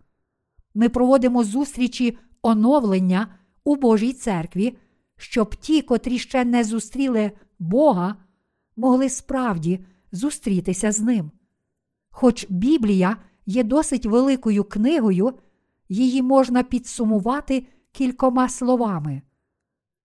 Ми 0.75 0.89
проводимо 0.89 1.45
зустрічі 1.45 2.19
оновлення 2.43 3.27
у 3.65 3.77
Божій 3.77 4.13
церкві, 4.13 4.77
щоб 5.17 5.57
ті, 5.57 5.83
котрі 5.83 6.19
ще 6.19 6.45
не 6.45 6.65
зустріли 6.65 7.33
Бога, 7.59 8.17
могли 8.77 9.09
справді 9.09 9.85
зустрітися 10.13 10.93
з 10.93 11.01
ним. 11.01 11.31
Хоч 12.11 12.47
Біблія 12.49 13.17
є 13.47 13.65
досить 13.65 14.07
великою 14.07 14.65
книгою, 14.65 15.35
її 15.89 16.23
можна 16.23 16.63
підсумувати 16.63 17.67
кількома 17.93 18.49
словами: 18.49 19.23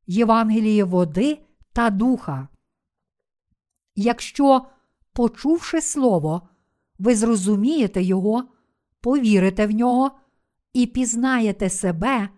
Євангеліє 0.07 0.83
води 0.83 1.39
та 1.73 1.89
духа. 1.89 2.47
Якщо, 3.95 4.65
почувши 5.13 5.81
слово, 5.81 6.49
ви 6.99 7.15
зрозумієте 7.15 8.01
його, 8.01 8.43
повірите 9.01 9.67
в 9.67 9.71
нього 9.71 10.11
і 10.73 10.85
пізнаєте 10.85 11.69
себе, 11.69 12.29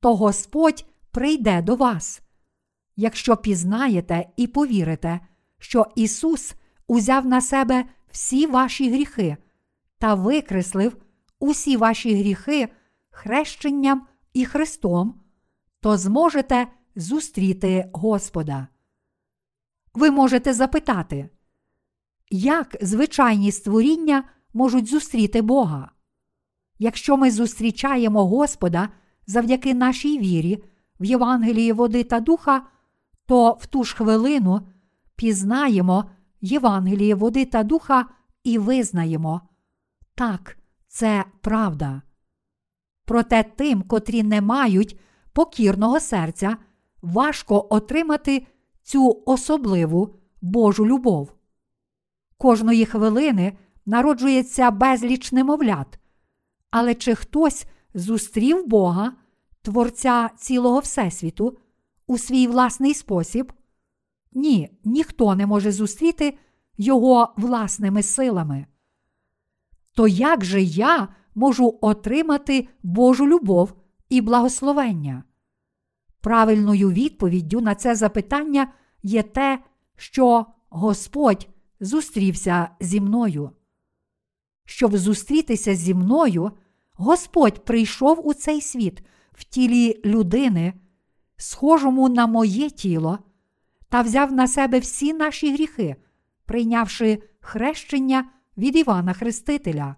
то 0.00 0.16
Господь 0.16 0.86
прийде 1.10 1.62
до 1.62 1.76
вас. 1.76 2.22
Якщо 2.96 3.36
пізнаєте 3.36 4.28
і 4.36 4.46
повірите, 4.46 5.20
що 5.58 5.86
Ісус 5.94 6.54
узяв 6.86 7.26
на 7.26 7.40
себе 7.40 7.84
всі 8.10 8.46
ваші 8.46 8.90
гріхи 8.90 9.36
та 9.98 10.14
викреслив 10.14 10.96
усі 11.38 11.76
ваші 11.76 12.14
гріхи 12.14 12.68
хрещенням 13.10 14.06
і 14.32 14.44
Христом, 14.44 15.20
то 15.80 15.96
зможете 15.96 16.66
зустріти 16.96 17.90
Господа. 17.92 18.68
Ви 19.94 20.10
можете 20.10 20.54
запитати, 20.54 21.28
як 22.30 22.76
звичайні 22.80 23.52
створіння 23.52 24.24
можуть 24.54 24.86
зустріти 24.86 25.42
Бога? 25.42 25.90
Якщо 26.78 27.16
ми 27.16 27.30
зустрічаємо 27.30 28.26
Господа 28.26 28.88
завдяки 29.26 29.74
нашій 29.74 30.18
вірі 30.18 30.64
в 31.00 31.04
Євангелії 31.04 31.72
води 31.72 32.04
та 32.04 32.20
духа, 32.20 32.66
то 33.26 33.52
в 33.52 33.66
ту 33.66 33.84
ж 33.84 33.96
хвилину 33.96 34.68
пізнаємо 35.16 36.10
Євангеліє 36.40 37.14
води 37.14 37.44
та 37.44 37.62
духа 37.62 38.06
і 38.44 38.58
визнаємо. 38.58 39.40
Так, 40.14 40.56
це 40.88 41.24
правда. 41.40 42.02
Проте 43.04 43.42
тим, 43.42 43.82
котрі 43.82 44.22
не 44.22 44.40
мають 44.40 45.00
покірного 45.32 46.00
серця, 46.00 46.56
важко 47.02 47.66
отримати 47.70 48.46
цю 48.82 49.22
особливу 49.26 50.14
Божу 50.40 50.86
любов. 50.86 51.32
Кожної 52.38 52.86
хвилини 52.86 53.52
народжується 53.86 54.70
безліч 54.70 55.32
немовлят. 55.32 55.98
Але 56.70 56.94
чи 56.94 57.14
хтось 57.14 57.66
зустрів 57.94 58.66
Бога, 58.66 59.12
Творця 59.62 60.30
цілого 60.36 60.78
Всесвіту, 60.78 61.58
у 62.06 62.18
свій 62.18 62.46
власний 62.46 62.94
спосіб? 62.94 63.52
Ні, 64.32 64.70
ніхто 64.84 65.34
не 65.34 65.46
може 65.46 65.72
зустріти 65.72 66.38
Його 66.78 67.34
власними 67.36 68.02
силами. 68.02 68.66
То 69.94 70.08
як 70.08 70.44
же 70.44 70.62
я 70.62 71.08
можу 71.34 71.78
отримати 71.80 72.68
Божу 72.82 73.26
любов 73.26 73.74
і 74.08 74.20
благословення? 74.20 75.24
Правильною 76.22 76.90
відповіддю 76.90 77.60
на 77.60 77.74
це 77.74 77.94
запитання 77.94 78.72
є 79.02 79.22
те, 79.22 79.58
що 79.96 80.46
Господь 80.70 81.48
зустрівся 81.80 82.68
зі 82.80 83.00
мною. 83.00 83.50
Щоб 84.64 84.96
зустрітися 84.96 85.74
зі 85.74 85.94
мною, 85.94 86.50
Господь 86.94 87.64
прийшов 87.64 88.26
у 88.26 88.34
цей 88.34 88.60
світ 88.60 89.02
в 89.32 89.44
тілі 89.44 90.00
людини, 90.04 90.72
схожому 91.36 92.08
на 92.08 92.26
моє 92.26 92.70
тіло, 92.70 93.18
та 93.88 94.02
взяв 94.02 94.32
на 94.32 94.48
себе 94.48 94.78
всі 94.78 95.12
наші 95.12 95.52
гріхи, 95.52 95.96
прийнявши 96.44 97.22
хрещення 97.40 98.30
від 98.56 98.76
Івана 98.76 99.12
Хрестителя. 99.12 99.96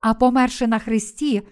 А 0.00 0.14
померши 0.14 0.66
на 0.66 0.78
Христі, 0.78 1.42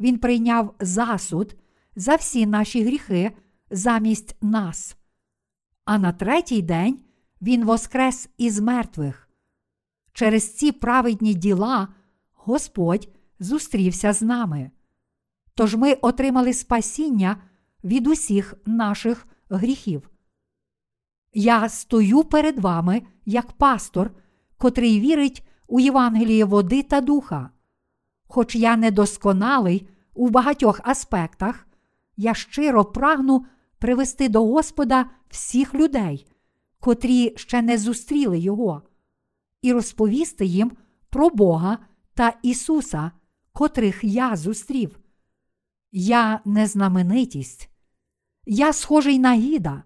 Він 0.00 0.18
прийняв 0.18 0.74
засуд 0.80 1.56
за 1.96 2.14
всі 2.14 2.46
наші 2.46 2.84
гріхи 2.84 3.32
замість 3.70 4.36
нас. 4.42 4.96
А 5.84 5.98
на 5.98 6.12
третій 6.12 6.62
день 6.62 6.98
Він 7.42 7.64
воскрес 7.64 8.28
із 8.38 8.60
мертвих. 8.60 9.28
Через 10.12 10.56
ці 10.56 10.72
праведні 10.72 11.34
діла 11.34 11.88
Господь 12.32 13.08
зустрівся 13.38 14.12
з 14.12 14.22
нами. 14.22 14.70
Тож 15.54 15.74
ми 15.74 15.92
отримали 15.92 16.52
спасіння 16.52 17.36
від 17.84 18.06
усіх 18.06 18.54
наших 18.66 19.26
гріхів. 19.50 20.10
Я 21.34 21.68
стою 21.68 22.24
перед 22.24 22.58
вами 22.58 23.02
як 23.24 23.52
пастор, 23.52 24.10
котрий 24.56 25.00
вірить 25.00 25.46
у 25.66 25.80
Євангеліє 25.80 26.44
води 26.44 26.82
та 26.82 27.00
духа. 27.00 27.50
Хоч 28.28 28.54
я 28.54 28.76
недосконалий 28.76 29.88
у 30.14 30.28
багатьох 30.28 30.80
аспектах, 30.84 31.66
я 32.16 32.34
щиро 32.34 32.84
прагну 32.84 33.46
привести 33.78 34.28
до 34.28 34.46
Господа 34.46 35.10
всіх 35.28 35.74
людей, 35.74 36.26
котрі 36.80 37.32
ще 37.36 37.62
не 37.62 37.78
зустріли 37.78 38.38
Його, 38.38 38.82
і 39.62 39.72
розповісти 39.72 40.46
їм 40.46 40.72
про 41.10 41.30
Бога 41.30 41.78
та 42.14 42.36
Ісуса, 42.42 43.10
котрих 43.52 44.00
я 44.02 44.36
зустрів. 44.36 44.98
Я 45.92 46.40
не 46.44 46.66
знаменитість, 46.66 47.70
я 48.46 48.72
схожий 48.72 49.18
на 49.18 49.34
гіда, 49.34 49.82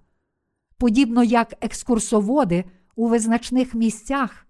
подібно 0.78 1.24
як 1.24 1.54
екскурсоводи 1.60 2.64
у 2.96 3.08
визначних 3.08 3.74
місцях, 3.74 4.46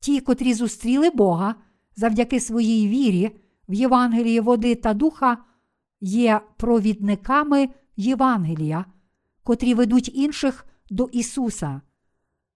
ті, 0.00 0.20
котрі 0.20 0.54
зустріли 0.54 1.10
Бога 1.10 1.54
завдяки 1.96 2.40
своїй 2.40 2.88
вірі 2.88 3.36
в 3.68 3.74
Євангелії 3.74 4.40
води 4.40 4.74
та 4.74 4.94
духа, 4.94 5.38
є 6.04 6.40
провідниками 6.56 7.68
Євангелія, 7.96 8.84
котрі 9.42 9.74
ведуть 9.74 10.10
інших 10.14 10.66
до 10.90 11.04
Ісуса. 11.12 11.80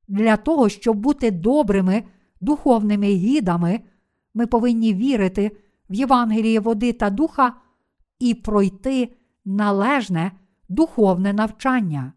Для 0.08 0.36
того, 0.36 0.68
щоб 0.68 0.96
бути 0.96 1.30
добрими 1.30 2.04
духовними 2.40 3.06
гідами, 3.06 3.80
ми 4.34 4.46
повинні 4.46 4.94
вірити 4.94 5.56
в 5.90 5.94
Євангеліє 5.94 6.60
води 6.60 6.92
та 6.92 7.10
духа 7.10 7.54
і 8.18 8.34
пройти 8.34 9.16
належне 9.44 10.32
духовне 10.68 11.32
навчання. 11.32 12.12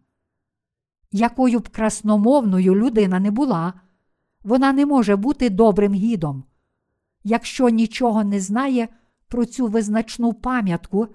Якою 1.12 1.58
б 1.58 1.68
красномовною 1.68 2.74
людина 2.74 3.20
не 3.20 3.30
була, 3.30 3.72
вона 4.44 4.72
не 4.72 4.86
може 4.86 5.16
бути 5.16 5.50
добрим 5.50 5.94
гідом, 5.94 6.44
якщо 7.24 7.68
нічого 7.68 8.24
не 8.24 8.40
знає 8.40 8.88
про 9.28 9.44
цю 9.44 9.66
визначну 9.66 10.32
пам'ятку 10.32 11.08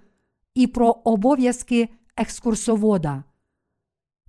і 0.57 0.67
про 0.67 0.89
обов'язки 1.03 1.89
екскурсовода. 2.15 3.23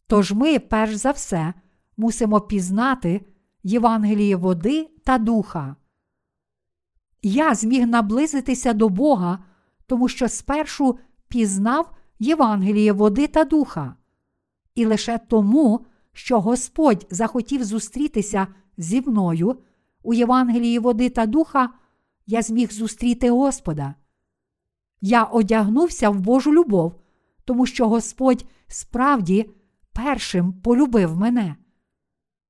Тож 0.07 0.33
ми, 0.33 0.59
перш 0.59 0.95
за 0.95 1.11
все, 1.11 1.55
мусимо 1.97 2.41
пізнати 2.41 3.20
Євангеліє 3.62 4.37
води 4.37 4.89
та 5.05 5.18
духа. 5.18 5.76
Я 7.22 7.55
зміг 7.55 7.87
наблизитися 7.87 8.72
до 8.72 8.89
Бога, 8.89 9.39
тому 9.87 10.09
що 10.09 10.29
спершу 10.29 10.99
пізнав 11.29 11.97
Євангеліє 12.18 12.93
води 12.93 13.26
та 13.26 13.45
духа. 13.45 13.95
І 14.74 14.87
лише 14.87 15.18
тому, 15.18 15.87
що 16.12 16.41
Господь 16.41 17.07
захотів 17.11 17.64
зустрітися 17.64 18.47
зі 18.79 19.01
мною 19.01 19.57
у 20.03 20.14
Євангелії 20.14 20.79
води 20.79 21.11
та 21.11 21.26
духа, 21.26 21.70
я 22.26 22.43
зміг 22.43 22.72
зустріти 22.72 23.31
Господа. 23.31 23.95
Я 25.01 25.24
одягнувся 25.24 26.11
в 26.11 26.20
Божу 26.20 26.53
любов, 26.53 26.94
тому 27.44 27.66
що 27.66 27.88
Господь 27.88 28.44
справді 28.66 29.51
першим 29.92 30.53
полюбив 30.53 31.16
мене. 31.16 31.57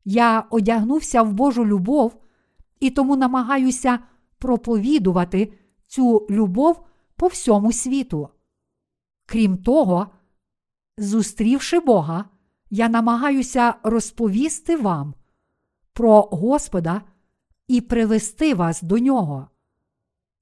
Я 0.05 0.40
одягнувся 0.40 1.22
в 1.22 1.32
Божу 1.32 1.66
любов 1.66 2.20
і 2.80 2.90
тому 2.90 3.16
намагаюся 3.16 3.99
проповідувати 4.38 5.53
цю 5.86 6.26
любов 6.30 6.84
по 7.16 7.26
всьому 7.26 7.72
світу. 7.72 8.28
Крім 9.26 9.59
того, 9.59 10.07
зустрівши 10.99 11.80
Бога, 11.80 12.24
я 12.70 12.88
намагаюся 12.88 13.74
розповісти 13.82 14.76
вам 14.76 15.14
про 15.92 16.20
Господа 16.20 17.03
і 17.66 17.80
привести 17.80 18.55
вас 18.55 18.82
до 18.82 18.99
нього. 18.99 19.49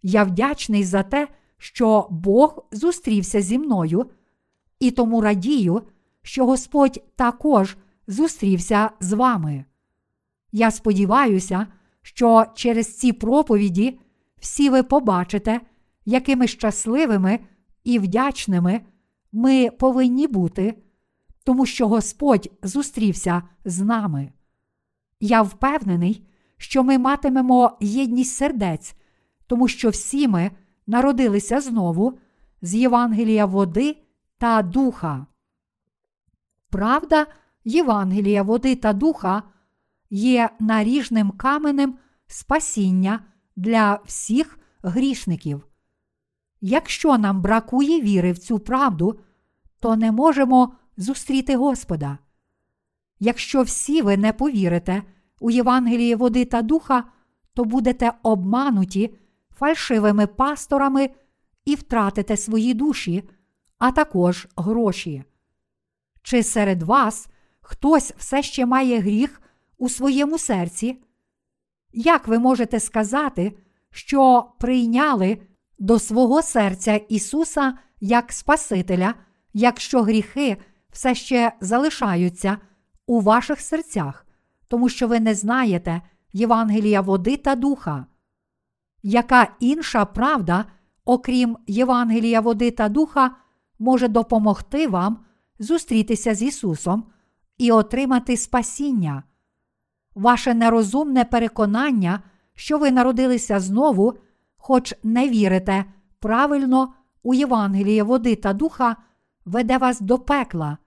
Я 0.02 0.24
вдячний 0.24 0.84
за 0.84 1.02
те, 1.02 1.28
що 1.59 2.07
Бог 2.11 2.66
зустрівся 2.72 3.40
зі 3.42 3.59
мною, 3.59 4.11
і 4.80 4.90
тому 4.90 5.20
радію, 5.20 5.82
що 6.22 6.46
Господь 6.46 7.02
також 7.16 7.76
зустрівся 8.07 8.90
з 9.00 9.12
вами. 9.12 9.64
Я 10.52 10.70
сподіваюся, 10.70 11.66
що 12.02 12.46
через 12.54 12.98
ці 12.98 13.12
проповіді 13.12 13.98
всі 14.38 14.70
ви 14.70 14.82
побачите, 14.82 15.61
якими 16.04 16.46
щасливими 16.46 17.40
і 17.84 17.98
вдячними 17.98 18.80
ми 19.32 19.70
повинні 19.70 20.26
бути, 20.26 20.74
тому 21.44 21.66
що 21.66 21.88
Господь 21.88 22.50
зустрівся 22.62 23.42
з 23.64 23.80
нами. 23.80 24.32
Я 25.20 25.42
впевнений, 25.42 26.26
що 26.57 26.82
ми 26.82 26.98
матимемо 26.98 27.76
єдність 27.80 28.36
сердець, 28.36 28.94
тому 29.46 29.68
що 29.68 29.90
всі 29.90 30.28
ми 30.28 30.50
народилися 30.87 31.61
знову 31.61 32.18
з 32.62 32.74
Євангелія 32.74 33.47
води 33.47 33.97
та 34.39 34.62
духа. 34.62 35.26
Правда, 36.70 37.26
Євангелія 37.64 38.43
води 38.43 38.76
та 38.76 38.93
духа 38.93 39.43
є 40.11 40.51
наріжним 40.61 41.30
каменем 41.30 41.99
спасіння 42.26 43.24
для 43.57 44.01
всіх 44.05 44.59
грішників. 44.82 45.66
Якщо 46.61 47.18
нам 47.18 47.43
бракує 47.43 48.01
віри 48.01 48.32
в 48.32 48.39
цю 48.39 48.59
правду, 48.59 49.20
то 49.80 49.97
не 49.97 50.12
можемо 50.12 50.74
зустріти 50.97 51.57
Господа. 51.57 52.18
Якщо 53.20 53.62
всі 53.62 54.03
ви 54.03 54.16
не 54.16 54.32
повірите 54.32 55.03
у 55.41 55.51
Євангеліє 55.51 56.16
води 56.16 56.45
та 56.45 56.62
духа, 56.62 57.05
то 57.55 57.64
будете 57.64 58.12
обмануті 58.22 59.14
фальшивими 59.59 60.26
пасторами 60.26 61.11
і 61.64 61.74
втратите 61.74 62.36
свої 62.36 62.74
душі, 62.74 63.28
а 63.78 63.90
також 63.92 64.48
гроші. 64.57 65.24
Чи 66.22 66.42
серед 66.42 66.82
вас 66.82 67.28
хтось 67.61 68.12
все 68.16 68.42
ще 68.42 68.66
має 68.66 69.00
гріх 69.00 69.42
у 69.78 69.88
своєму 69.88 70.38
серці? 70.38 71.02
Як 71.92 72.28
ви 72.28 72.38
можете 72.38 72.80
сказати, 72.80 73.59
що 73.90 74.50
прийняли 74.59 75.38
до 75.78 75.98
свого 75.98 76.42
серця 76.42 76.94
Ісуса 76.94 77.78
як 78.00 78.32
Спасителя, 78.32 79.14
якщо 79.52 80.02
гріхи 80.02 80.57
все 80.90 81.14
ще 81.14 81.52
залишаються 81.61 82.59
у 83.07 83.20
ваших 83.20 83.61
серцях, 83.61 84.26
тому 84.68 84.88
що 84.88 85.09
ви 85.09 85.20
не 85.20 85.34
знаєте 85.34 86.02
Євангелія 86.32 87.00
води 87.00 87.36
та 87.36 87.54
духа. 87.54 88.07
Яка 89.03 89.49
інша 89.61 90.05
правда, 90.05 90.64
окрім 91.05 91.57
Євангелія 91.66 92.40
води 92.40 92.70
та 92.70 92.88
духа, 92.88 93.30
може 93.78 94.09
допомогти 94.09 94.88
вам 94.88 95.18
зустрітися 95.59 96.34
з 96.34 96.42
Ісусом 96.42 97.05
і 97.59 97.72
отримати 97.72 98.36
спасіння? 98.36 99.22
Ваше 100.14 100.55
нерозумне 100.55 101.24
переконання, 101.24 102.22
що 102.55 102.78
ви 102.78 102.90
народилися 102.90 103.61
знову, 103.61 104.14
хоч 104.57 104.94
не 105.03 105.28
вірите 105.28 105.84
правильно 106.20 106.94
у 107.22 107.34
Євангеліє 107.34 108.03
води 108.03 108.36
та 108.36 108.53
духа, 108.53 108.97
веде 109.44 109.78
вас 109.78 110.01
до 110.01 110.18
пекла. 110.18 110.78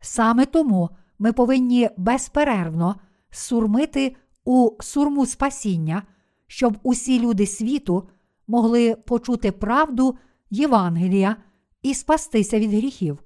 Саме 0.00 0.46
тому 0.46 0.90
ми 1.18 1.32
повинні 1.32 1.90
безперервно 1.96 2.96
сурмити 3.30 4.16
у 4.44 4.70
сурму 4.80 5.26
спасіння, 5.26 6.02
щоб 6.48 6.78
усі 6.82 7.20
люди 7.20 7.46
світу 7.46 8.08
могли 8.46 8.94
почути 8.94 9.52
правду 9.52 10.16
Євангелія 10.50 11.36
і 11.82 11.94
спастися 11.94 12.58
від 12.58 12.70
гріхів. 12.70 13.22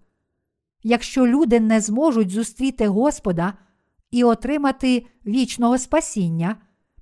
Якщо 0.82 1.26
люди 1.26 1.60
не 1.60 1.80
зможуть 1.80 2.30
зустріти 2.30 2.88
Господа 2.88 3.52
і 4.10 4.24
отримати 4.24 5.06
вічного 5.26 5.78
спасіння, 5.78 6.56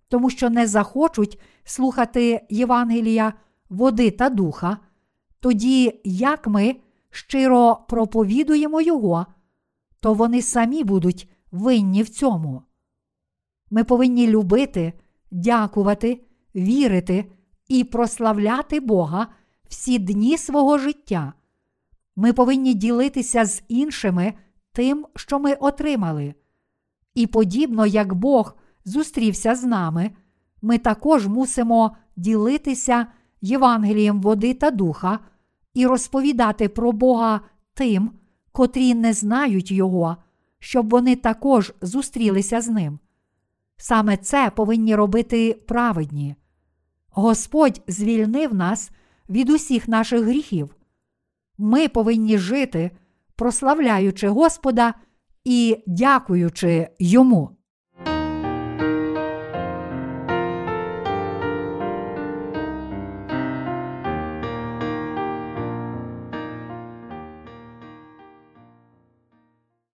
тому 0.08 0.30
що 0.30 0.50
не 0.50 0.66
захочуть 0.66 1.40
слухати 1.64 2.46
Євангелія 2.50 3.32
води 3.68 4.10
та 4.10 4.30
духа, 4.30 4.78
тоді 5.40 6.00
як 6.04 6.46
ми 6.46 6.76
щиро 7.10 7.78
проповідуємо 7.88 8.80
Його, 8.80 9.26
то 10.00 10.14
вони 10.14 10.42
самі 10.42 10.84
будуть 10.84 11.30
винні 11.50 12.02
в 12.02 12.08
цьому. 12.08 12.62
Ми 13.70 13.84
повинні 13.84 14.26
любити, 14.26 14.92
дякувати, 15.30 16.20
вірити 16.54 17.24
і 17.68 17.84
прославляти 17.84 18.80
Бога 18.80 19.26
всі 19.68 19.98
дні 19.98 20.38
свого 20.38 20.78
життя. 20.78 21.32
Ми 22.16 22.32
повинні 22.32 22.74
ділитися 22.74 23.44
з 23.44 23.62
іншими 23.68 24.34
тим, 24.72 25.06
що 25.16 25.38
ми 25.38 25.54
отримали. 25.54 26.34
І 27.14 27.26
подібно 27.26 27.86
як 27.86 28.14
Бог 28.14 28.56
зустрівся 28.84 29.54
з 29.54 29.64
нами, 29.64 30.10
ми 30.62 30.78
також 30.78 31.26
мусимо 31.26 31.96
ділитися 32.16 33.06
Євангелієм 33.40 34.20
води 34.20 34.54
та 34.54 34.70
духа 34.70 35.18
і 35.74 35.86
розповідати 35.86 36.68
про 36.68 36.92
Бога 36.92 37.40
тим, 37.74 38.12
котрі 38.52 38.94
не 38.94 39.12
знають 39.12 39.70
Його, 39.70 40.16
щоб 40.58 40.90
вони 40.90 41.16
також 41.16 41.72
зустрілися 41.80 42.60
з 42.60 42.68
ним. 42.68 42.98
Саме 43.82 44.16
це 44.16 44.50
повинні 44.50 44.94
робити 44.94 45.62
праведні. 45.68 46.34
Господь 47.10 47.82
звільнив 47.88 48.54
нас 48.54 48.90
від 49.28 49.50
усіх 49.50 49.88
наших 49.88 50.22
гріхів. 50.22 50.76
Ми 51.58 51.88
повинні 51.88 52.38
жити, 52.38 52.90
прославляючи 53.36 54.28
Господа 54.28 54.94
і 55.44 55.82
дякуючи 55.86 56.88
Йому. 56.98 57.56